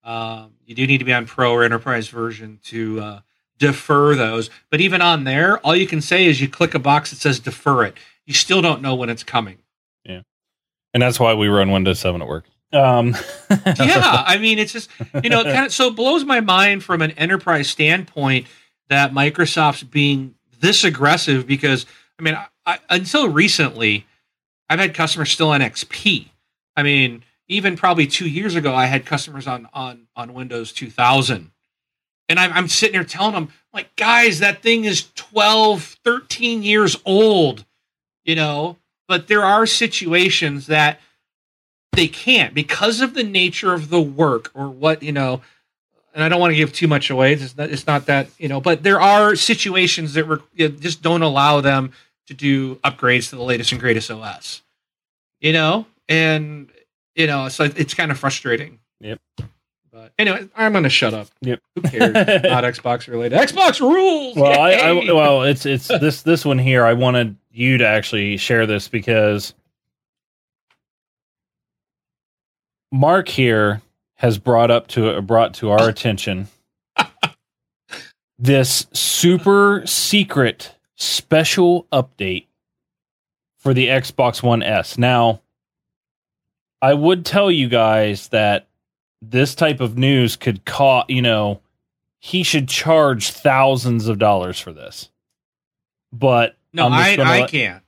[0.04, 3.20] um, you do need to be on Pro or Enterprise version to uh,
[3.58, 4.50] defer those.
[4.70, 7.40] But even on there, all you can say is you click a box that says
[7.40, 7.96] defer it.
[8.26, 9.58] You still don't know when it's coming.
[10.04, 10.20] Yeah,
[10.92, 12.44] and that's why we run Windows 7 at work.
[12.72, 13.16] Um,
[13.50, 14.90] yeah, I mean, it's just
[15.22, 18.46] you know, it kind of so it blows my mind from an enterprise standpoint
[18.88, 20.34] that Microsoft's being
[20.64, 21.86] this aggressive because
[22.18, 24.06] I mean, I, until recently,
[24.68, 26.28] I've had customers still on XP.
[26.76, 31.50] I mean, even probably two years ago, I had customers on on on Windows 2000,
[32.28, 36.96] and I'm, I'm sitting here telling them like, guys, that thing is 12, 13 years
[37.04, 37.64] old,
[38.24, 38.78] you know.
[39.06, 40.98] But there are situations that
[41.92, 45.42] they can't because of the nature of the work or what you know
[46.14, 48.48] and i don't want to give too much away it's not, it's not that you
[48.48, 51.92] know but there are situations that re- you know, just don't allow them
[52.26, 54.62] to do upgrades to the latest and greatest os
[55.40, 56.70] you know and
[57.14, 59.20] you know so it's kind of frustrating Yep.
[59.92, 61.60] but anyway i'm gonna shut up Yep.
[61.74, 66.44] who cares not xbox related xbox rules well, I, I well, it's it's this this
[66.44, 66.84] one here.
[66.84, 69.54] I wanted you to actually share this because
[72.90, 73.80] Mark here
[74.24, 76.48] has brought up to brought to our attention
[78.38, 82.46] this super secret special update
[83.58, 84.96] for the Xbox One S.
[84.96, 85.42] Now,
[86.80, 88.66] I would tell you guys that
[89.20, 91.60] this type of news could cost, you know,
[92.18, 95.10] he should charge thousands of dollars for this.
[96.14, 97.82] But no i i let- can't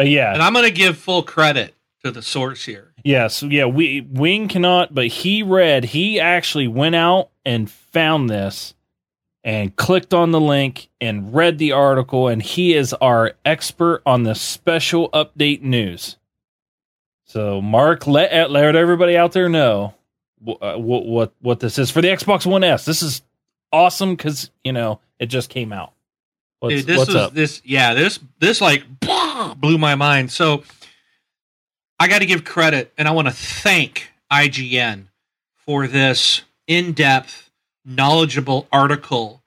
[0.00, 1.73] uh, yeah, and i'm gonna give full credit
[2.04, 6.94] to the source here Yes, yeah, we Wing cannot, but he read, he actually went
[6.94, 8.74] out and found this
[9.44, 14.22] and clicked on the link and read the article and he is our expert on
[14.22, 16.16] the special update news.
[17.26, 19.92] So Mark let uh, let everybody out there know
[20.38, 22.86] what what what, what this is for the Xbox One S.
[22.86, 23.20] This is
[23.70, 25.92] awesome cuz you know, it just came out.
[26.60, 27.34] What's, Dude, this what's was up?
[27.34, 28.84] this yeah this this like
[29.58, 30.62] blew my mind so
[32.04, 35.06] i got to give credit and i want to thank ign
[35.54, 37.50] for this in-depth
[37.84, 39.42] knowledgeable article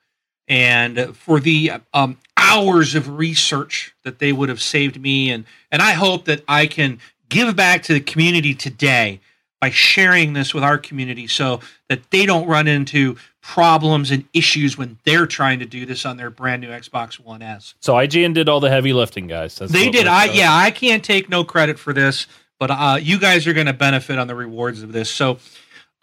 [0.47, 5.81] and for the um, hours of research that they would have saved me and and
[5.81, 6.99] i hope that i can
[7.29, 9.19] give back to the community today
[9.59, 14.77] by sharing this with our community so that they don't run into problems and issues
[14.77, 17.73] when they're trying to do this on their brand new Xbox One S.
[17.79, 19.57] So IGN did all the heavy lifting, guys.
[19.57, 20.05] That's They did.
[20.05, 22.27] I yeah, I can't take no credit for this,
[22.59, 25.09] but uh, you guys are going to benefit on the rewards of this.
[25.11, 25.37] So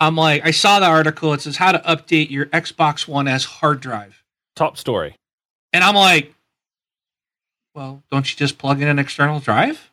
[0.00, 1.32] I'm like, I saw the article.
[1.32, 4.22] It says how to update your Xbox One S hard drive,
[4.56, 5.16] top story.
[5.72, 6.32] and I'm like,
[7.74, 9.90] well, don't you just plug in an external drive?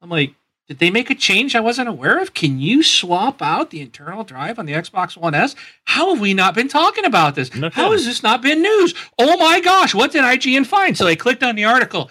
[0.00, 0.34] I'm like,
[0.68, 2.32] did they make a change I wasn't aware of?
[2.32, 5.54] Can you swap out the internal drive on the Xbox One S?
[5.84, 7.54] How have we not been talking about this?
[7.54, 8.94] No How has this not been news?
[9.18, 10.96] Oh my gosh, what did IGN find?
[10.96, 12.10] So I clicked on the article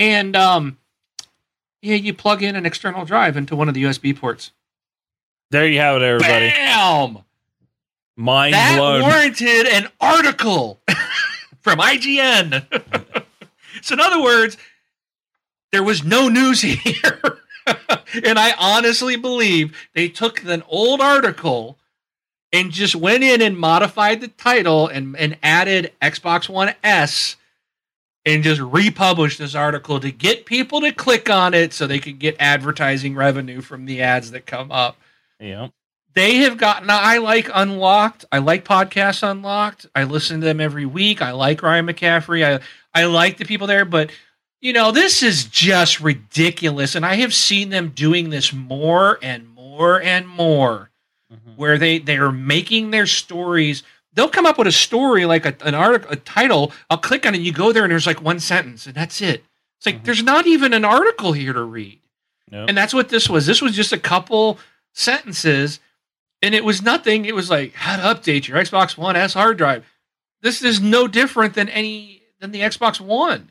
[0.00, 0.76] and um
[1.84, 4.52] yeah, you plug in an external drive into one of the USB ports.
[5.50, 6.48] There you have it, everybody.
[6.48, 7.18] Bam!
[8.16, 9.02] Mind that blown.
[9.02, 10.80] warranted an article
[11.60, 12.64] from IGN.
[13.82, 14.56] so, in other words,
[15.72, 17.38] there was no news here.
[18.24, 21.78] and I honestly believe they took an old article
[22.50, 27.36] and just went in and modified the title and, and added Xbox One S
[28.26, 32.18] and just republish this article to get people to click on it so they could
[32.18, 34.96] get advertising revenue from the ads that come up
[35.40, 35.68] yeah.
[36.14, 36.88] they have gotten.
[36.90, 38.24] I like Unlocked.
[38.32, 39.86] I like podcasts Unlocked.
[39.94, 41.20] I listen to them every week.
[41.22, 42.44] I like Ryan McCaffrey.
[42.44, 42.60] I
[42.98, 44.10] I like the people there, but
[44.60, 46.94] you know this is just ridiculous.
[46.94, 50.90] And I have seen them doing this more and more and more,
[51.32, 51.56] mm-hmm.
[51.56, 53.82] where they they are making their stories.
[54.14, 56.72] They'll come up with a story like a, an article, a title.
[56.88, 57.38] I'll click on it.
[57.38, 59.44] And you go there, and there's like one sentence, and that's it.
[59.78, 60.04] It's like mm-hmm.
[60.04, 62.00] there's not even an article here to read.
[62.50, 62.68] Nope.
[62.68, 63.46] And that's what this was.
[63.46, 64.58] This was just a couple
[64.92, 65.80] sentences
[66.44, 67.24] and it was nothing.
[67.24, 69.84] It was like how to update your Xbox One S hard drive.
[70.42, 73.50] This is no different than any than the Xbox One.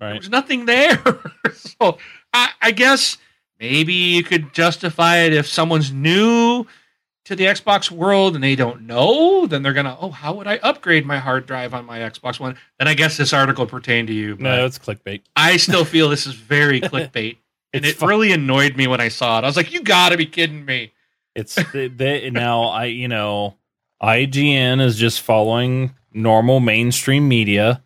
[0.00, 0.12] Right.
[0.12, 1.00] There's nothing there.
[1.54, 1.98] so
[2.32, 3.16] I, I guess
[3.60, 6.66] maybe you could justify it if someone's new
[7.24, 10.56] to the Xbox world and they don't know, then they're gonna, oh, how would I
[10.58, 12.56] upgrade my hard drive on my Xbox One?
[12.78, 14.36] Then I guess this article pertained to you.
[14.38, 15.22] No, it's clickbait.
[15.36, 17.36] I still feel this is very clickbait.
[17.72, 18.08] and it fun.
[18.08, 19.44] really annoyed me when I saw it.
[19.44, 20.92] I was like, you gotta be kidding me.
[21.34, 23.56] It's they, now I you know
[24.02, 27.82] IGN is just following normal mainstream media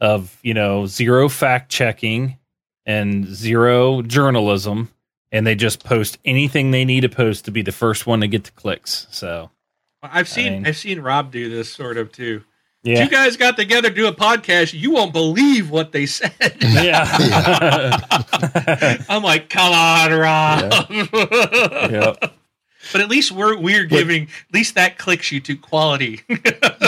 [0.00, 2.36] of you know zero fact checking
[2.84, 4.90] and zero journalism
[5.32, 8.28] and they just post anything they need to post to be the first one to
[8.28, 9.50] get the clicks so
[10.02, 12.44] i've seen I mean, i've seen rob do this sort of too
[12.82, 13.04] yeah.
[13.04, 16.32] you guys got together to do a podcast, you won't believe what they said.
[16.62, 17.98] Yeah.
[19.08, 20.72] I'm like, come on, Rob.
[20.88, 21.88] Yeah.
[21.90, 22.34] yep
[22.92, 26.20] but at least we're we're giving at least that clicks you to quality.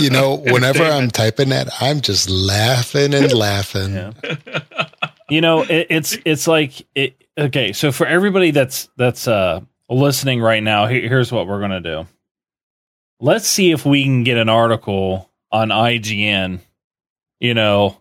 [0.00, 3.94] you know, whenever I'm typing that, I'm just laughing and laughing.
[3.94, 4.88] Yeah.
[5.28, 7.72] You know, it, it's it's like it, okay.
[7.72, 12.06] So for everybody that's that's uh listening right now, here's what we're gonna do.
[13.20, 16.60] Let's see if we can get an article on IGN.
[17.40, 17.98] You know,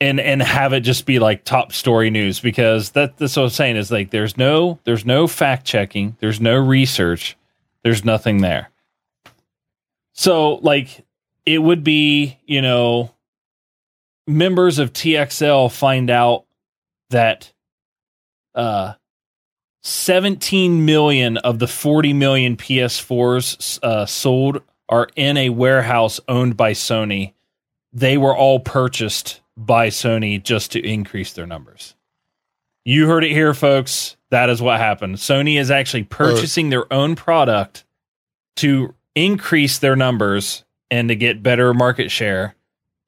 [0.00, 3.50] and and have it just be like top story news because that that's what I'm
[3.50, 7.36] saying is like there's no there's no fact checking, there's no research,
[7.82, 8.70] there's nothing there.
[10.12, 11.04] So like
[11.44, 13.12] it would be, you know,
[14.26, 16.44] members of TXL find out
[17.10, 17.52] that
[18.54, 18.94] uh
[19.86, 26.72] 17 million of the 40 million PS4s uh, sold are in a warehouse owned by
[26.72, 27.34] Sony.
[27.92, 31.94] They were all purchased by Sony just to increase their numbers.
[32.84, 34.16] You heard it here, folks.
[34.30, 35.16] That is what happened.
[35.16, 37.84] Sony is actually purchasing their own product
[38.56, 42.55] to increase their numbers and to get better market share.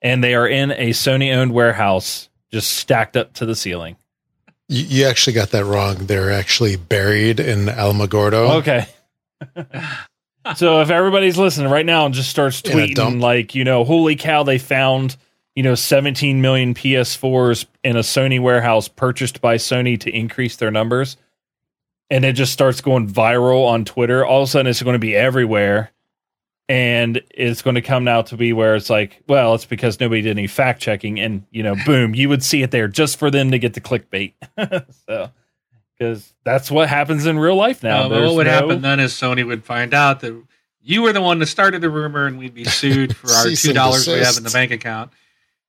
[0.01, 3.96] And they are in a Sony owned warehouse just stacked up to the ceiling.
[4.68, 6.07] You, you actually got that wrong.
[6.07, 8.59] They're actually buried in Alamogordo.
[8.59, 8.86] Okay.
[10.57, 14.44] so if everybody's listening right now and just starts tweeting like, you know, holy cow,
[14.44, 15.16] they found
[15.59, 20.70] you know 17 million PS4s in a Sony warehouse purchased by Sony to increase their
[20.70, 21.16] numbers
[22.11, 25.01] and it just starts going viral on Twitter all of a sudden it's going to
[25.01, 25.90] be everywhere
[26.69, 30.23] and it's going to come now to be where it's like well it's because nobody
[30.23, 33.31] did any fact checking and you know boom you would see it there just for
[33.31, 34.35] them to get the clickbait
[35.07, 35.31] so
[35.99, 38.53] because that's what happens in real life now uh, what would no...
[38.53, 40.43] happen then is Sony would find out that
[40.89, 43.73] you were the one that started the rumor and we'd be sued for our two
[43.73, 45.12] dollars we have in the bank account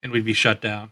[0.02, 0.91] and we'd be shut down.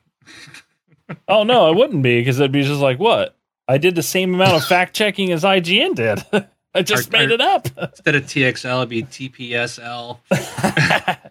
[1.28, 3.38] oh no, it wouldn't be because it'd be just like what
[3.68, 6.48] I did the same amount of fact checking as IGN did.
[6.78, 7.68] I just our, made our, it up.
[7.76, 10.20] Instead of TXL, it'd be TPSL.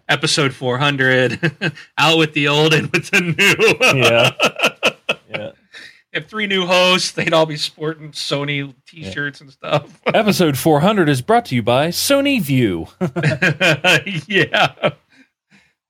[0.09, 1.73] Episode 400.
[1.97, 3.99] Out with the old and with the new.
[4.01, 4.31] yeah.
[5.29, 5.51] Yeah.
[6.13, 7.11] Have three new hosts.
[7.11, 9.43] They'd all be sporting Sony T-shirts yeah.
[9.43, 10.01] and stuff.
[10.05, 12.87] Episode 400 is brought to you by Sony Vue.
[14.25, 14.91] yeah.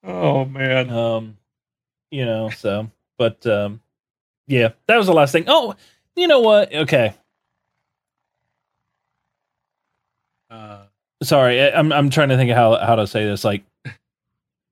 [0.04, 0.90] Oh man.
[0.90, 1.38] Um,
[2.10, 2.90] you know, so
[3.20, 3.80] but um
[4.48, 5.46] yeah, that was the last thing.
[5.48, 5.76] Oh,
[6.16, 6.74] you know what?
[6.74, 7.14] Okay.
[10.58, 10.86] Uh
[11.22, 13.64] sorry, I'm I'm trying to think of how how to say this like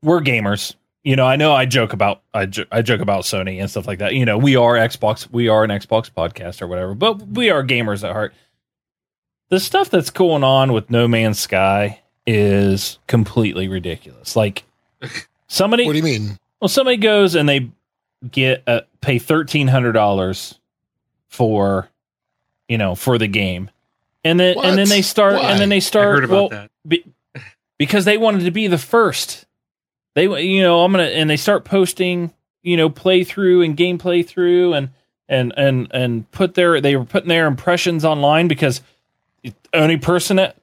[0.01, 0.75] we're gamers.
[1.03, 3.85] You know, I know I joke about I, jo- I joke about Sony and stuff
[3.85, 4.15] like that.
[4.15, 7.63] You know, we are Xbox, we are an Xbox podcast or whatever, but we are
[7.63, 8.33] gamers at heart.
[9.49, 14.35] The stuff that's going on with No Man's Sky is completely ridiculous.
[14.35, 14.63] Like
[15.47, 15.85] Somebody.
[15.85, 16.37] What do you mean?
[16.59, 17.69] Well, somebody goes and they
[18.31, 20.59] get uh, pay thirteen hundred dollars
[21.29, 21.89] for,
[22.67, 23.69] you know, for the game,
[24.25, 24.65] and then what?
[24.65, 25.51] and then they start Why?
[25.51, 26.27] and then they start.
[26.29, 26.49] well,
[26.85, 27.05] be,
[27.77, 29.45] because they wanted to be the first.
[30.15, 34.73] They, you know, I'm gonna and they start posting, you know, playthrough and gameplay through
[34.73, 34.89] and
[35.29, 38.81] and and and put their they were putting their impressions online because
[39.73, 40.57] only person that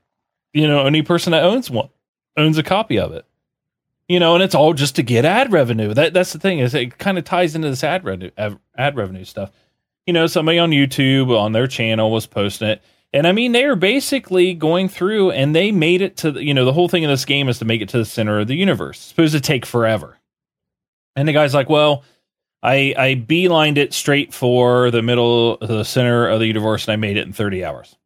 [0.53, 1.89] you know only person that owns one
[2.37, 3.25] owns a copy of it
[4.13, 5.95] you know, and it's all just to get ad revenue.
[5.95, 8.31] That that's the thing is it kind of ties into this ad revenue
[8.77, 9.51] ad revenue stuff.
[10.07, 12.83] You know, somebody on YouTube on their channel was posting it.
[13.13, 16.55] And I mean, they are basically going through and they made it to, the, you
[16.55, 18.49] know, the whole thing of this game is to make it to the center of
[18.49, 18.97] the universe.
[18.97, 20.19] It's supposed to take forever.
[21.15, 22.05] And the guy's like, well,
[22.63, 26.97] I, I beelined it straight for the middle, the center of the universe, and I
[26.97, 27.97] made it in 30 hours.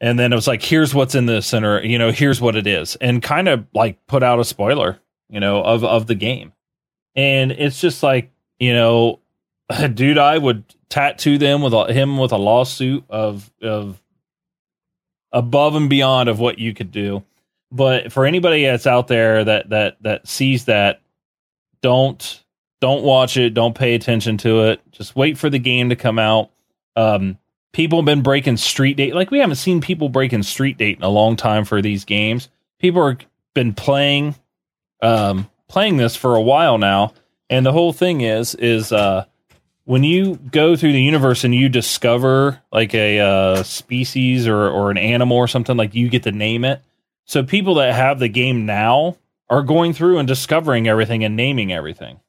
[0.00, 2.66] And then it was like, here's what's in the center, you know, here's what it
[2.66, 4.98] is, and kind of like put out a spoiler,
[5.28, 6.54] you know, of, of the game.
[7.14, 9.20] And it's just like, you know,
[9.94, 14.00] dude, I would tattoo them with a, him with a lawsuit of of
[15.32, 17.24] above and beyond of what you could do.
[17.70, 21.00] But for anybody that's out there that that that sees that,
[21.82, 22.42] don't
[22.80, 23.54] don't watch it.
[23.54, 24.80] Don't pay attention to it.
[24.90, 26.50] Just wait for the game to come out.
[26.96, 27.38] Um,
[27.72, 29.14] people have been breaking street date.
[29.14, 32.48] Like we haven't seen people breaking street date in a long time for these games.
[32.80, 33.18] People have
[33.54, 34.34] been playing
[35.02, 37.12] um, playing this for a while now,
[37.48, 39.26] and the whole thing is is uh,
[39.84, 44.90] when you go through the universe and you discover like a uh, species or, or
[44.90, 46.82] an animal or something, like you get to name it.
[47.24, 49.16] So people that have the game now
[49.48, 52.20] are going through and discovering everything and naming everything.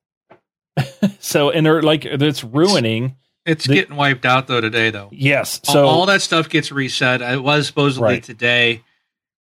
[1.20, 3.16] so and they're like it's ruining.
[3.46, 5.10] It's the, getting wiped out though today though.
[5.12, 5.60] Yes.
[5.64, 7.22] So all, all that stuff gets reset.
[7.22, 8.24] It was supposedly right.
[8.24, 8.84] today.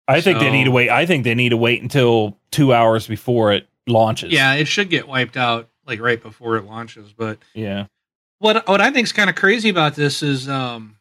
[0.07, 0.91] I think so, they need to wait.
[0.91, 4.33] I think they need to wait until two hours before it launches.
[4.33, 7.13] Yeah, it should get wiped out like right before it launches.
[7.13, 7.87] But yeah,
[8.39, 10.97] what what I think is kind of crazy about this is, um,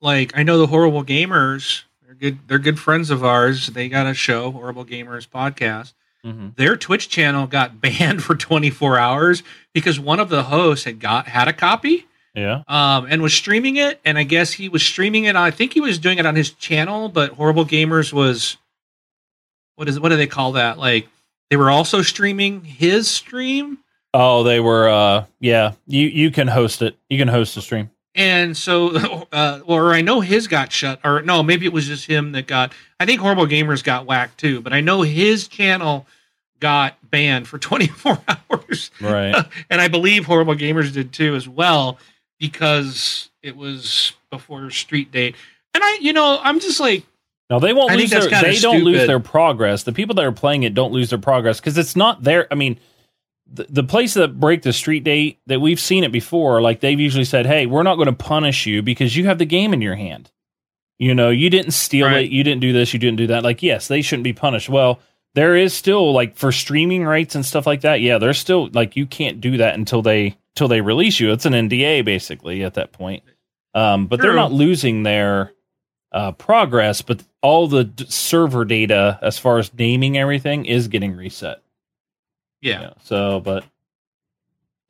[0.00, 1.82] like I know the horrible gamers.
[2.04, 2.38] They're good.
[2.46, 3.68] They're good friends of ours.
[3.68, 5.92] They got a show, Horrible Gamers podcast.
[6.24, 6.48] Mm-hmm.
[6.56, 9.42] Their Twitch channel got banned for 24 hours
[9.72, 12.06] because one of the hosts had got had a copy.
[12.34, 12.62] Yeah.
[12.68, 15.36] Um, and was streaming it, and I guess he was streaming it.
[15.36, 18.58] On, I think he was doing it on his channel, but Horrible Gamers was
[19.76, 20.78] what is what do they call that?
[20.78, 21.08] Like
[21.50, 23.78] they were also streaming his stream.
[24.18, 24.88] Oh, they were.
[24.88, 26.96] uh Yeah, you you can host it.
[27.10, 27.90] You can host a stream.
[28.14, 32.06] And so, uh, or I know his got shut, or no, maybe it was just
[32.06, 32.72] him that got.
[32.98, 36.06] I think Horrible Gamers got whacked too, but I know his channel
[36.58, 38.18] got banned for 24
[38.50, 38.90] hours.
[39.00, 39.44] Right.
[39.68, 41.98] and I believe Horrible Gamers did too as well
[42.40, 45.36] because it was before Street Date.
[45.74, 47.04] And I, you know, I'm just like,
[47.50, 48.28] no, they won't I lose their.
[48.28, 49.82] They don't lose their progress.
[49.82, 52.48] The people that are playing it don't lose their progress because it's not there.
[52.50, 52.78] I mean
[53.52, 56.98] the, the place that break the street date that we've seen it before, like they've
[56.98, 59.80] usually said, "Hey, we're not going to punish you because you have the game in
[59.80, 60.30] your hand.
[60.98, 62.24] You know, you didn't steal right.
[62.24, 64.68] it, you didn't do this, you didn't do that." Like, yes, they shouldn't be punished.
[64.68, 65.00] Well,
[65.34, 68.00] there is still like for streaming rights and stuff like that.
[68.00, 71.30] Yeah, there's still like you can't do that until they until they release you.
[71.30, 73.22] It's an NDA basically at that point.
[73.74, 74.28] Um, but True.
[74.28, 75.52] they're not losing their
[76.10, 81.14] uh, progress, but all the d- server data as far as naming everything is getting
[81.14, 81.62] reset.
[82.66, 82.80] Yeah.
[82.80, 83.64] You know, so, but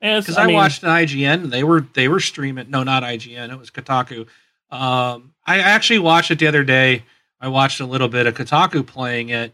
[0.01, 2.69] because I, I mean, watched an IGN, they were they were streaming.
[2.69, 3.51] No, not IGN.
[3.51, 4.27] It was Kotaku.
[4.71, 7.03] Um, I actually watched it the other day.
[7.39, 9.53] I watched a little bit of Kotaku playing it,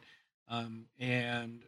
[0.50, 1.62] um, and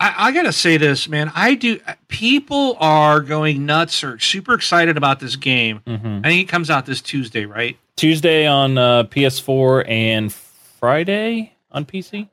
[0.00, 1.30] I, I, gotta say this, man.
[1.34, 1.80] I do.
[2.08, 5.80] People are going nuts or super excited about this game.
[5.86, 6.20] Mm-hmm.
[6.24, 7.78] I think it comes out this Tuesday, right?
[7.96, 12.28] Tuesday on uh, PS4 and Friday on PC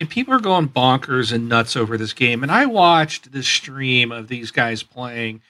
[0.00, 2.42] and people are going bonkers and nuts over this game.
[2.42, 5.42] And I watched the stream of these guys playing,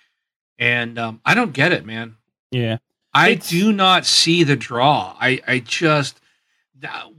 [0.59, 2.16] and um, I don't get it, man.
[2.51, 2.78] Yeah,
[3.12, 3.49] I it's...
[3.49, 5.16] do not see the draw.
[5.20, 6.20] I I just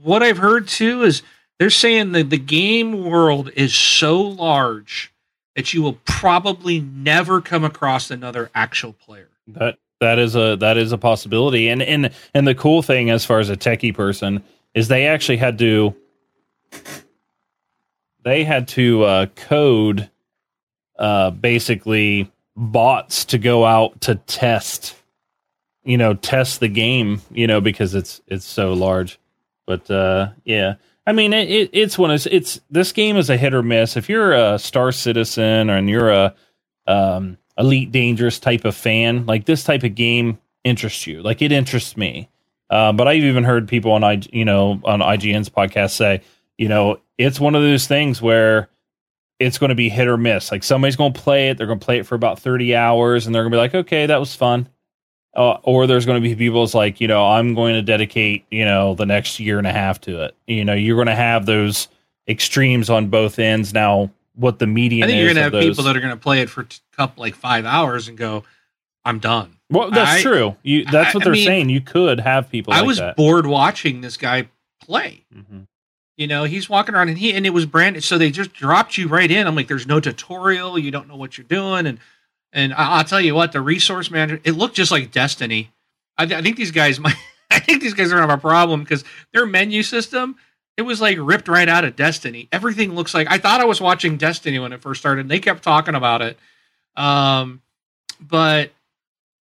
[0.01, 1.21] what I've heard too is
[1.59, 5.13] they're saying that the game world is so large
[5.55, 9.27] that you will probably never come across another actual player.
[9.47, 11.67] That that is a that is a possibility.
[11.69, 15.37] And and and the cool thing as far as a techie person is they actually
[15.37, 15.95] had to
[18.23, 20.09] they had to uh, code
[20.97, 24.95] uh, basically bots to go out to test,
[25.83, 29.19] you know, test the game, you know, because it's it's so large.
[29.65, 30.75] But uh, yeah,
[31.07, 33.97] I mean, it, it, it's one of it's this game is a hit or miss.
[33.97, 36.35] If you're a Star Citizen and you're a
[36.85, 41.21] um, Elite Dangerous type of fan, like this type of game interests you.
[41.21, 42.29] Like it interests me.
[42.69, 46.21] Uh, but I've even heard people on I, you know, on IGN's podcast say,
[46.57, 48.69] you know, it's one of those things where
[49.39, 50.51] it's going to be hit or miss.
[50.51, 53.25] Like somebody's going to play it, they're going to play it for about 30 hours
[53.25, 54.69] and they're going to be like, okay, that was fun.
[55.35, 58.45] Uh, or there's going to be people that's like, you know, I'm going to dedicate,
[58.49, 60.35] you know, the next year and a half to it.
[60.47, 61.87] You know, you're going to have those
[62.27, 63.73] extremes on both ends.
[63.73, 66.13] Now, what the median I think you're going to have those, people that are going
[66.13, 68.43] to play it for a couple, like five hours and go,
[69.05, 69.57] I'm done.
[69.69, 70.55] Well, that's I, true.
[70.63, 71.69] You, that's what they're I mean, saying.
[71.69, 72.73] You could have people.
[72.73, 73.15] I like was that.
[73.15, 74.49] bored watching this guy
[74.81, 75.25] play.
[75.35, 75.61] Mm-hmm.
[76.19, 78.97] You know, he's walking around and he and it was branded, so they just dropped
[78.97, 79.47] you right in.
[79.47, 81.97] I'm like, there's no tutorial, you don't know what you're doing, and
[82.51, 85.71] and I'll tell you what, the resource manager, it looked just like Destiny.
[86.17, 87.15] I, th- I think these guys might.
[87.49, 90.35] I think these guys are have a problem because their menu system
[90.79, 92.47] it was like ripped right out of Destiny.
[92.51, 95.21] Everything looks like I thought I was watching Destiny when it first started.
[95.21, 96.37] And they kept talking about it,
[96.95, 97.61] um,
[98.19, 98.71] but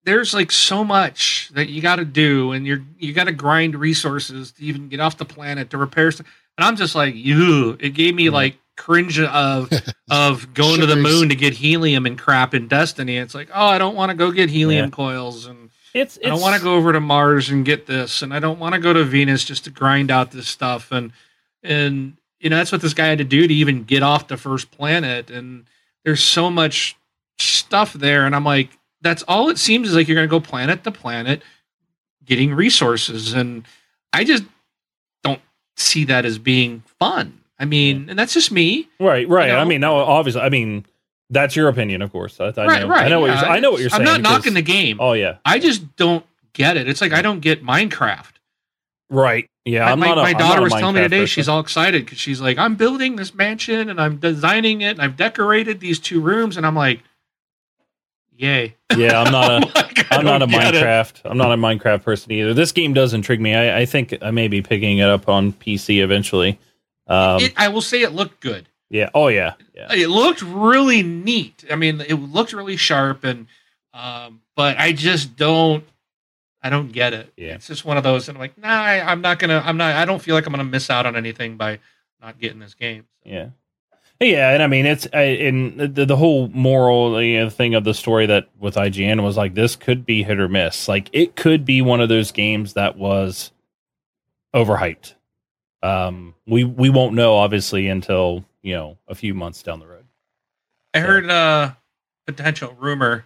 [0.05, 3.75] there's like so much that you got to do, and you're you got to grind
[3.77, 6.27] resources to even get off the planet to repair stuff.
[6.61, 7.79] And I'm just like, you.
[7.81, 8.35] It gave me mm-hmm.
[8.35, 9.73] like cringe of
[10.11, 13.17] of going to the moon to get helium and crap in Destiny.
[13.17, 14.91] It's like, oh, I don't want to go get helium Yeah.
[14.91, 18.35] coils and It's, I don't want to go over to Mars and get this, and
[18.35, 21.13] I don't want to go to Venus just to grind out this stuff, and
[21.63, 24.37] and you know that's what this guy had to do to even get off the
[24.37, 25.65] first planet, and
[26.05, 26.95] there's so much
[27.39, 28.69] stuff there, and I'm like,
[29.01, 31.43] that's all it seems is like you're gonna go planet to planet,
[32.23, 33.67] getting resources, and
[34.13, 34.45] I just
[35.81, 37.41] see that as being fun.
[37.59, 38.89] I mean, and that's just me.
[38.99, 39.49] Right, right.
[39.49, 39.59] You know?
[39.59, 40.87] I mean, no, obviously, I mean,
[41.29, 42.41] that's your opinion, of course.
[42.41, 43.07] I, I right, know, right.
[43.07, 43.37] I know what you're.
[43.37, 44.01] I know what you're saying.
[44.01, 44.99] I'm not because- knocking the game.
[45.01, 46.89] Oh yeah, I just don't get it.
[46.89, 48.33] It's like I don't get Minecraft.
[49.11, 49.47] right.
[49.67, 50.19] Yeah, my, I'm my, not.
[50.19, 51.27] A, my daughter not was telling me today person.
[51.27, 55.03] she's all excited because she's like i'm building this mansion and i'm designing it and
[55.03, 57.03] i've decorated these two rooms and i'm like
[58.41, 59.67] yay Yeah, I'm not a.
[59.75, 60.75] Like, I I'm not a don't it.
[60.75, 61.21] Minecraft.
[61.25, 62.53] I'm not a Minecraft person either.
[62.55, 63.55] This game does intrigue me.
[63.55, 66.59] I, I think I may be picking it up on PC eventually.
[67.07, 69.09] Um, It- i will say it looked good yeah.
[69.15, 69.55] Oh yeah.
[69.75, 69.93] Yeah.
[69.93, 73.47] it looked really neat i mean it looked really sharp and
[73.95, 75.85] um but i just don't
[76.63, 77.55] i don't get it Yeah.
[77.55, 79.95] it's just one of those and i'm like nah I, i'm not gonna i'm not
[79.97, 81.79] i don't feel like i'm gonna miss out on anything by
[82.21, 83.49] not getting this game Yeah.
[84.21, 87.85] Yeah, and I mean it's I, and the, the whole moral you know, thing of
[87.85, 90.89] the story that with IGN was like this could be hit or miss.
[90.89, 93.51] Like it could be one of those games that was
[94.55, 95.15] overhyped.
[95.83, 100.05] Um, we we won't know obviously until you know a few months down the road.
[100.93, 101.77] I So- heard a
[102.27, 103.25] potential rumor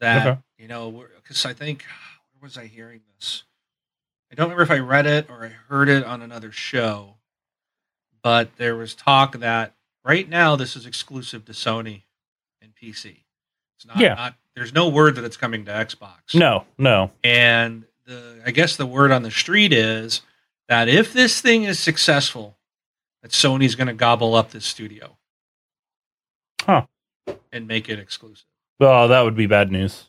[0.00, 0.38] that Okay.
[0.58, 1.86] you know because I think
[2.38, 3.44] where was I hearing this?
[4.30, 7.14] I don't remember if I read it or I heard it on another show,
[8.22, 9.72] but there was talk that
[10.04, 12.02] right now this is exclusive to Sony
[12.62, 13.24] and PC.
[13.76, 13.98] It's not.
[13.98, 14.14] Yeah.
[14.14, 16.34] not there's no word that it's coming to Xbox.
[16.34, 20.22] No, no, And the I guess the word on the street is
[20.68, 22.56] that if this thing is successful,
[23.22, 25.16] that Sony's going to gobble up this studio.
[26.62, 26.86] Huh.
[27.52, 28.46] And make it exclusive.
[28.80, 30.06] well that would be bad news.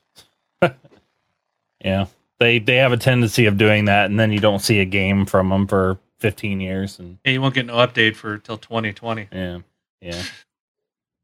[1.83, 2.07] yeah,
[2.39, 5.25] they they have a tendency of doing that, and then you don't see a game
[5.25, 9.29] from them for 15 years, and Yeah, you won't get no update for till 2020.
[9.31, 9.59] Yeah,
[10.01, 10.23] yeah,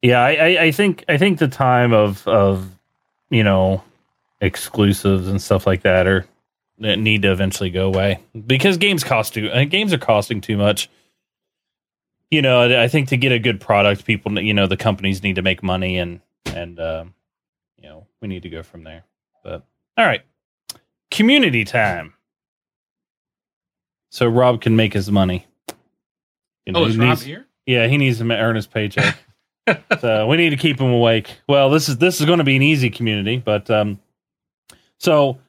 [0.01, 0.19] yeah.
[0.21, 2.67] I, I, I think I think the time of of
[3.30, 3.84] you know
[4.41, 6.26] exclusives and stuff like that are
[6.80, 9.49] that need to eventually go away because games cost too.
[9.49, 10.89] Uh, games are costing too much.
[12.32, 15.23] You know, I I think to get a good product, people, you know, the companies
[15.23, 17.13] need to make money, and and um,
[17.82, 19.03] you know, we need to go from there.
[19.43, 19.63] But
[19.97, 20.21] all right,
[21.11, 22.13] community time.
[24.09, 25.45] So Rob can make his money.
[26.65, 27.45] You know, Oh, is Rob needs- here?
[27.66, 29.18] Yeah, he needs to earn his paycheck.
[29.99, 31.36] so we need to keep him awake.
[31.47, 33.99] Well, this is this is going to be an easy community, but um,
[34.99, 35.39] so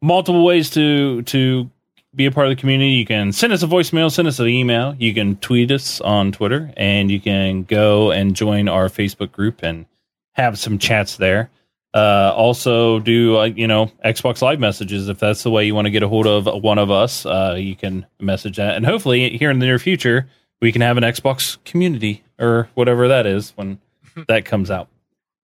[0.00, 1.70] multiple ways to to
[2.14, 2.90] be a part of the community.
[2.90, 4.94] You can send us a voicemail, send us an email.
[4.98, 9.62] You can tweet us on Twitter, and you can go and join our Facebook group
[9.62, 9.86] and
[10.32, 11.50] have some chats there.
[11.94, 15.86] Uh, also, do uh, you know Xbox Live messages if that's the way you want
[15.86, 17.24] to get a hold of one of us.
[17.24, 20.28] Uh, you can message that, and hopefully, here in the near future,
[20.62, 23.78] we can have an Xbox community or whatever that is when
[24.28, 24.88] that comes out.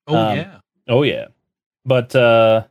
[0.07, 0.59] Oh Um, yeah.
[0.89, 1.27] Oh yeah,
[1.85, 2.65] but uh,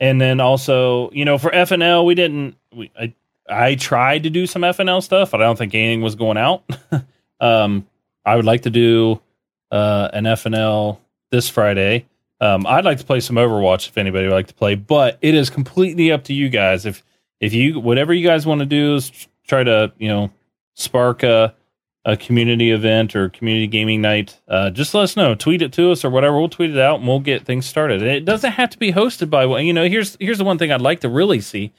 [0.00, 2.56] and then also you know for FNL we didn't.
[2.74, 3.14] We I
[3.48, 6.64] I tried to do some FNL stuff, but I don't think anything was going out.
[7.40, 7.86] um,
[8.24, 9.20] I would like to do
[9.70, 10.98] uh, an FNL
[11.30, 12.06] this Friday.
[12.40, 15.34] Um, I'd like to play some Overwatch if anybody would like to play, but it
[15.34, 16.86] is completely up to you guys.
[16.86, 17.04] If
[17.38, 20.30] if you whatever you guys want to do is try to you know
[20.74, 21.54] spark a
[22.04, 25.34] a community event or community gaming night, uh, just let us know.
[25.34, 26.38] Tweet it to us or whatever.
[26.38, 28.02] We'll tweet it out and we'll get things started.
[28.02, 29.66] It doesn't have to be hosted by one.
[29.66, 31.72] You know, here's here's the one thing I'd like to really see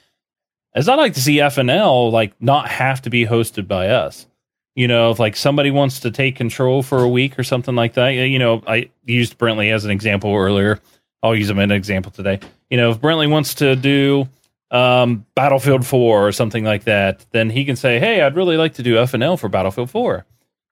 [0.74, 4.26] is I'd like to see FNL like not have to be hosted by us.
[4.74, 7.94] You know, if like somebody wants to take control for a week or something like
[7.94, 8.10] that.
[8.10, 10.80] You know, I used Brentley as an example earlier.
[11.22, 12.40] I'll use him as an example today.
[12.70, 14.28] You know, if Brentley wants to do
[14.72, 18.74] um, Battlefield 4 or something like that, then he can say, "Hey, I'd really like
[18.74, 20.24] to do FNL for Battlefield 4."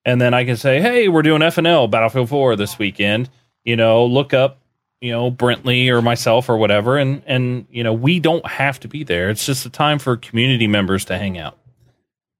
[0.06, 3.28] And then I can say, "Hey, we're doing FNL Battlefield 4 this weekend."
[3.64, 4.58] You know, look up,
[5.02, 8.88] you know, Brentley or myself or whatever and and you know, we don't have to
[8.88, 9.28] be there.
[9.28, 11.58] It's just a time for community members to hang out.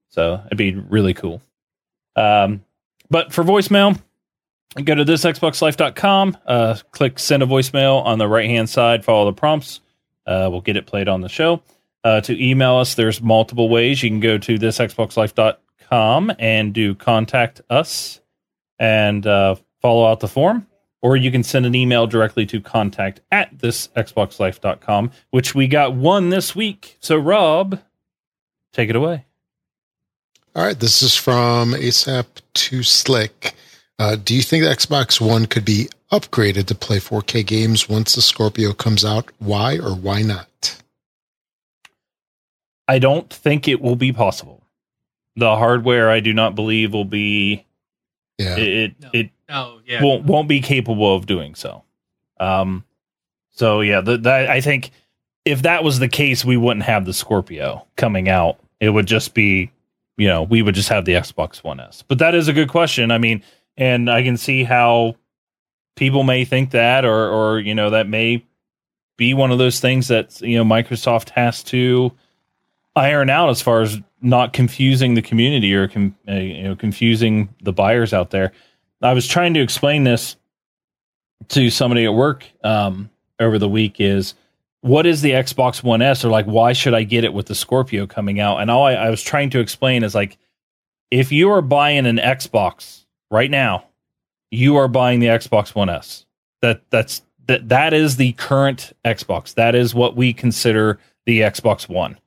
[0.08, 1.42] So, it'd be really cool.
[2.16, 2.64] Um
[3.10, 4.00] but for voicemail,
[4.82, 9.80] go to thisxboxlife.com, uh click send a voicemail on the right-hand side, follow the prompts
[10.30, 11.60] Uh, we'll get it played on the show.
[12.04, 14.02] Uh, to email us, there's multiple ways.
[14.02, 18.20] You can go to thisxboxlife.com and do contact us
[18.78, 20.66] and uh, follow out the form.
[21.02, 26.28] Or you can send an email directly to contact at thisxboxlife.com, which we got one
[26.28, 26.96] this week.
[27.00, 27.80] So, Rob,
[28.72, 29.24] take it away.
[30.54, 33.54] All right, this is from ASAP to Slick.
[33.98, 38.14] Uh, do you think the Xbox One could be upgraded to play 4K games once
[38.14, 39.30] the Scorpio comes out?
[39.38, 40.76] Why or why not?
[42.88, 44.62] I don't think it will be possible.
[45.36, 47.64] The hardware, I do not believe, will be.
[48.38, 48.56] Yeah.
[48.56, 49.10] It it, No.
[49.12, 50.02] it Oh yeah.
[50.02, 51.82] won't won't be capable of doing so.
[52.38, 52.84] Um,
[53.50, 54.90] so yeah, the, that I think
[55.44, 58.58] if that was the case, we wouldn't have the Scorpio coming out.
[58.80, 59.70] It would just be,
[60.16, 62.02] you know, we would just have the Xbox One S.
[62.06, 63.10] But that is a good question.
[63.10, 63.42] I mean,
[63.76, 65.16] and I can see how
[65.96, 68.44] people may think that, or or you know, that may
[69.16, 72.12] be one of those things that you know Microsoft has to
[72.96, 77.54] iron out as far as not confusing the community or com- uh, you know confusing
[77.62, 78.52] the buyers out there.
[79.02, 80.36] I was trying to explain this
[81.48, 84.34] to somebody at work um, over the week is
[84.82, 87.54] what is the Xbox One S or like why should I get it with the
[87.54, 88.60] Scorpio coming out?
[88.60, 90.38] And all I, I was trying to explain is like
[91.10, 93.84] if you are buying an Xbox right now,
[94.50, 96.26] you are buying the Xbox One S.
[96.62, 99.54] That that's that that is the current Xbox.
[99.54, 102.18] That is what we consider the Xbox One.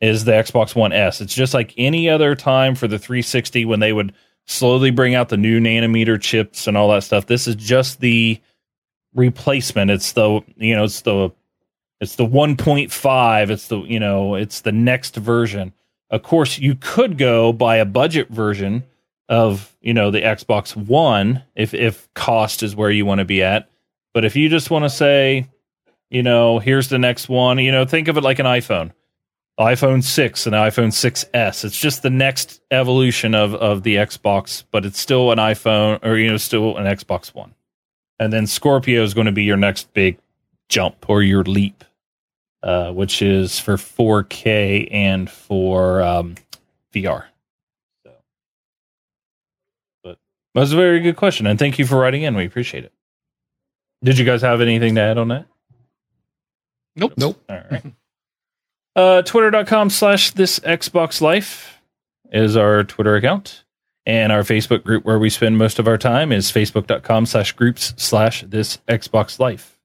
[0.00, 1.20] Is the Xbox One S.
[1.20, 4.12] It's just like any other time for the 360 when they would
[4.46, 7.26] slowly bring out the new nanometer chips and all that stuff.
[7.26, 8.40] This is just the
[9.14, 9.90] replacement.
[9.90, 11.30] It's the you know it's the
[12.00, 13.50] it's the 1.5.
[13.50, 15.72] It's the you know it's the next version.
[16.10, 18.84] Of course, you could go buy a budget version
[19.28, 23.42] of you know the Xbox One if if cost is where you want to be
[23.42, 23.68] at.
[24.12, 25.48] But if you just want to say,
[26.10, 28.92] you know, here's the next one, you know, think of it like an iPhone
[29.58, 31.64] iPhone 6 and iPhone 6s.
[31.64, 36.16] It's just the next evolution of of the Xbox, but it's still an iPhone or
[36.16, 37.54] you know still an Xbox One.
[38.18, 40.18] And then Scorpio is going to be your next big
[40.68, 41.84] jump or your leap,
[42.62, 46.36] uh, which is for 4K and for um,
[46.92, 47.24] VR.
[48.04, 48.12] So,
[50.02, 50.18] but
[50.54, 52.34] that's a very good question, and thank you for writing in.
[52.36, 52.92] We appreciate it.
[54.02, 55.46] Did you guys have anything to add on that?
[56.96, 57.14] Nope.
[57.16, 57.42] Nope.
[57.48, 57.84] All right.
[58.96, 61.80] Uh, Twitter.com slash this Xbox Life
[62.30, 63.64] is our Twitter account.
[64.06, 67.94] And our Facebook group where we spend most of our time is facebook.com slash groups
[67.96, 69.80] slash this Xbox Life.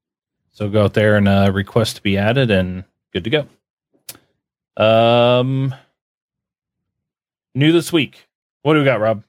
[0.51, 3.47] So go out there and uh, request to be added and good to
[4.78, 4.84] go.
[4.84, 5.74] Um,
[7.55, 8.28] new this week.
[8.61, 9.24] What do we got, Rob?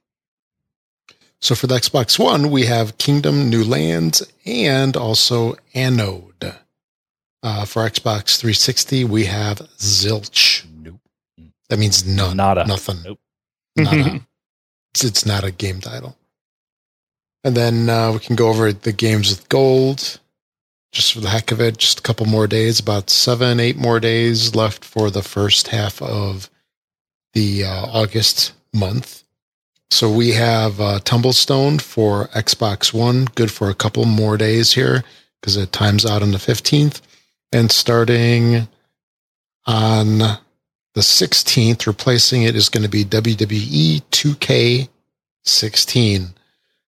[1.43, 6.55] So for the Xbox One, we have Kingdom New Lands and also Anode.
[7.43, 10.67] Uh, for Xbox 360, we have Zilch.
[10.71, 11.01] Nope.
[11.71, 12.37] That means none.
[12.37, 12.67] Nada.
[12.67, 12.97] Nothing.
[13.03, 13.21] Nope.
[13.77, 14.21] Nada.
[14.93, 16.17] it's, it's not a game title.
[17.43, 20.21] And then uh, we can go over the games with gold
[20.93, 21.79] just for the heck of it.
[21.79, 26.03] Just a couple more days, about seven, eight more days left for the first half
[26.03, 26.51] of
[27.33, 29.25] the uh, August month.
[29.91, 35.03] So we have uh, Tumblestone for Xbox One, good for a couple more days here
[35.41, 37.01] because it times out on the 15th.
[37.53, 38.69] And starting
[39.67, 46.35] on the 16th, replacing it is going to be WWE 2K16.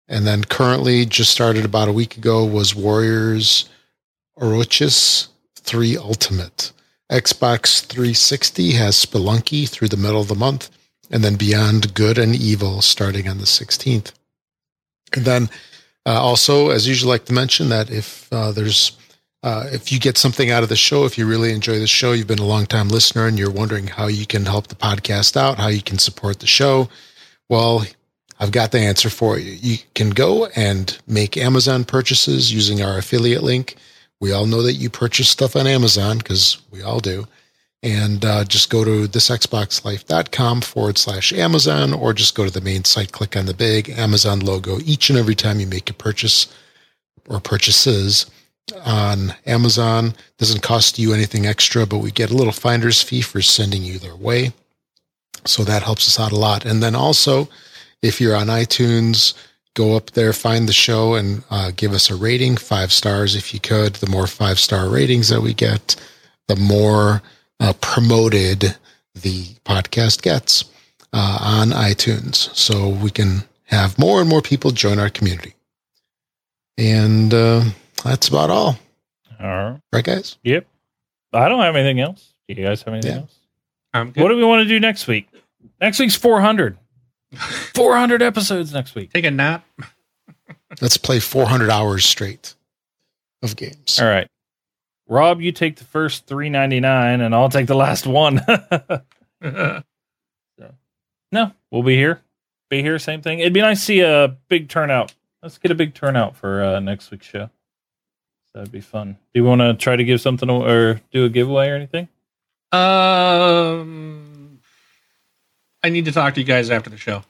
[0.08, 3.70] And then currently, just started about a week ago, was Warriors
[4.38, 6.72] Orochis 3 Ultimate.
[7.10, 10.68] Xbox 360 has Spelunky through the middle of the month,
[11.10, 14.12] and then Beyond Good and Evil starting on the 16th.
[15.14, 15.50] And then
[16.06, 18.92] uh, also, as usually like to mention, that if uh, there's
[19.42, 22.12] uh, if you get something out of the show, if you really enjoy the show,
[22.12, 25.36] you've been a long time listener and you're wondering how you can help the podcast
[25.36, 26.88] out, how you can support the show,
[27.48, 27.84] well,
[28.38, 29.52] I've got the answer for you.
[29.52, 33.76] You can go and make Amazon purchases using our affiliate link.
[34.20, 37.26] We all know that you purchase stuff on Amazon because we all do.
[37.82, 42.84] And uh, just go to thisxboxlife.com forward slash Amazon or just go to the main
[42.84, 46.46] site, click on the big Amazon logo each and every time you make a purchase
[47.28, 48.26] or purchases
[48.84, 50.14] on Amazon.
[50.38, 53.98] Doesn't cost you anything extra, but we get a little finder's fee for sending you
[53.98, 54.52] their way.
[55.46, 56.66] So that helps us out a lot.
[56.66, 57.48] And then also,
[58.02, 59.34] if you're on iTunes,
[59.74, 63.54] go up there, find the show, and uh, give us a rating, five stars if
[63.54, 63.94] you could.
[63.94, 65.96] The more five star ratings that we get,
[66.48, 67.22] the more
[67.60, 68.76] uh, promoted
[69.14, 70.64] the podcast gets
[71.12, 72.54] uh, on iTunes.
[72.56, 75.54] So we can have more and more people join our community.
[76.78, 77.64] And uh,
[78.04, 78.78] that's about all.
[79.38, 79.80] All right.
[79.92, 80.38] Right, guys?
[80.42, 80.66] Yep.
[81.32, 82.32] I don't have anything else.
[82.48, 83.18] Do you guys have anything Yeah.
[83.20, 83.36] else?
[83.92, 84.22] I'm good.
[84.22, 85.28] What do we want to do next week?
[85.80, 86.78] Next week's 400.
[87.74, 89.12] 400 episodes next week.
[89.12, 89.64] Take a nap.
[90.80, 92.54] Let's play 400 hours straight
[93.42, 93.98] of games.
[94.00, 94.26] All right.
[95.10, 98.40] Rob, you take the first 399 and I'll take the last one.
[101.32, 102.22] no, we'll be here.
[102.70, 103.40] Be here, same thing.
[103.40, 105.12] It'd be nice to see a big turnout.
[105.42, 107.50] Let's get a big turnout for uh, next week's show.
[108.54, 109.14] That'd be fun.
[109.34, 112.08] Do you want to try to give something or do a giveaway or anything?
[112.72, 114.60] um,
[115.82, 117.24] I need to talk to you guys after the show.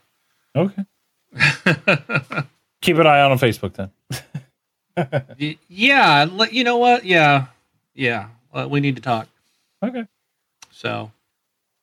[0.55, 0.85] Okay.
[2.81, 3.89] Keep an eye out on Facebook then.
[5.67, 7.05] Yeah, you know what?
[7.05, 7.47] Yeah,
[7.93, 8.27] yeah.
[8.53, 9.27] Well, we need to talk.
[9.83, 10.05] Okay.
[10.71, 11.11] So,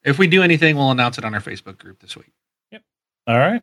[0.04, 2.32] if we do anything, we'll announce it on our Facebook group this week.
[2.72, 2.82] Yep.
[3.26, 3.62] All right.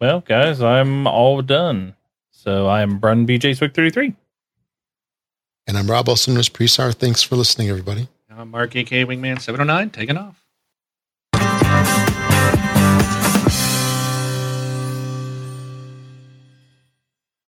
[0.00, 1.94] Well, guys, I'm all done.
[2.30, 4.14] So I'm Brun BJ Swick 33.
[5.66, 6.94] And I'm Rob Olson, Presar.
[6.94, 8.08] Thanks for listening, everybody.
[8.30, 10.42] I'm Mark AK Wingman 709, taking off.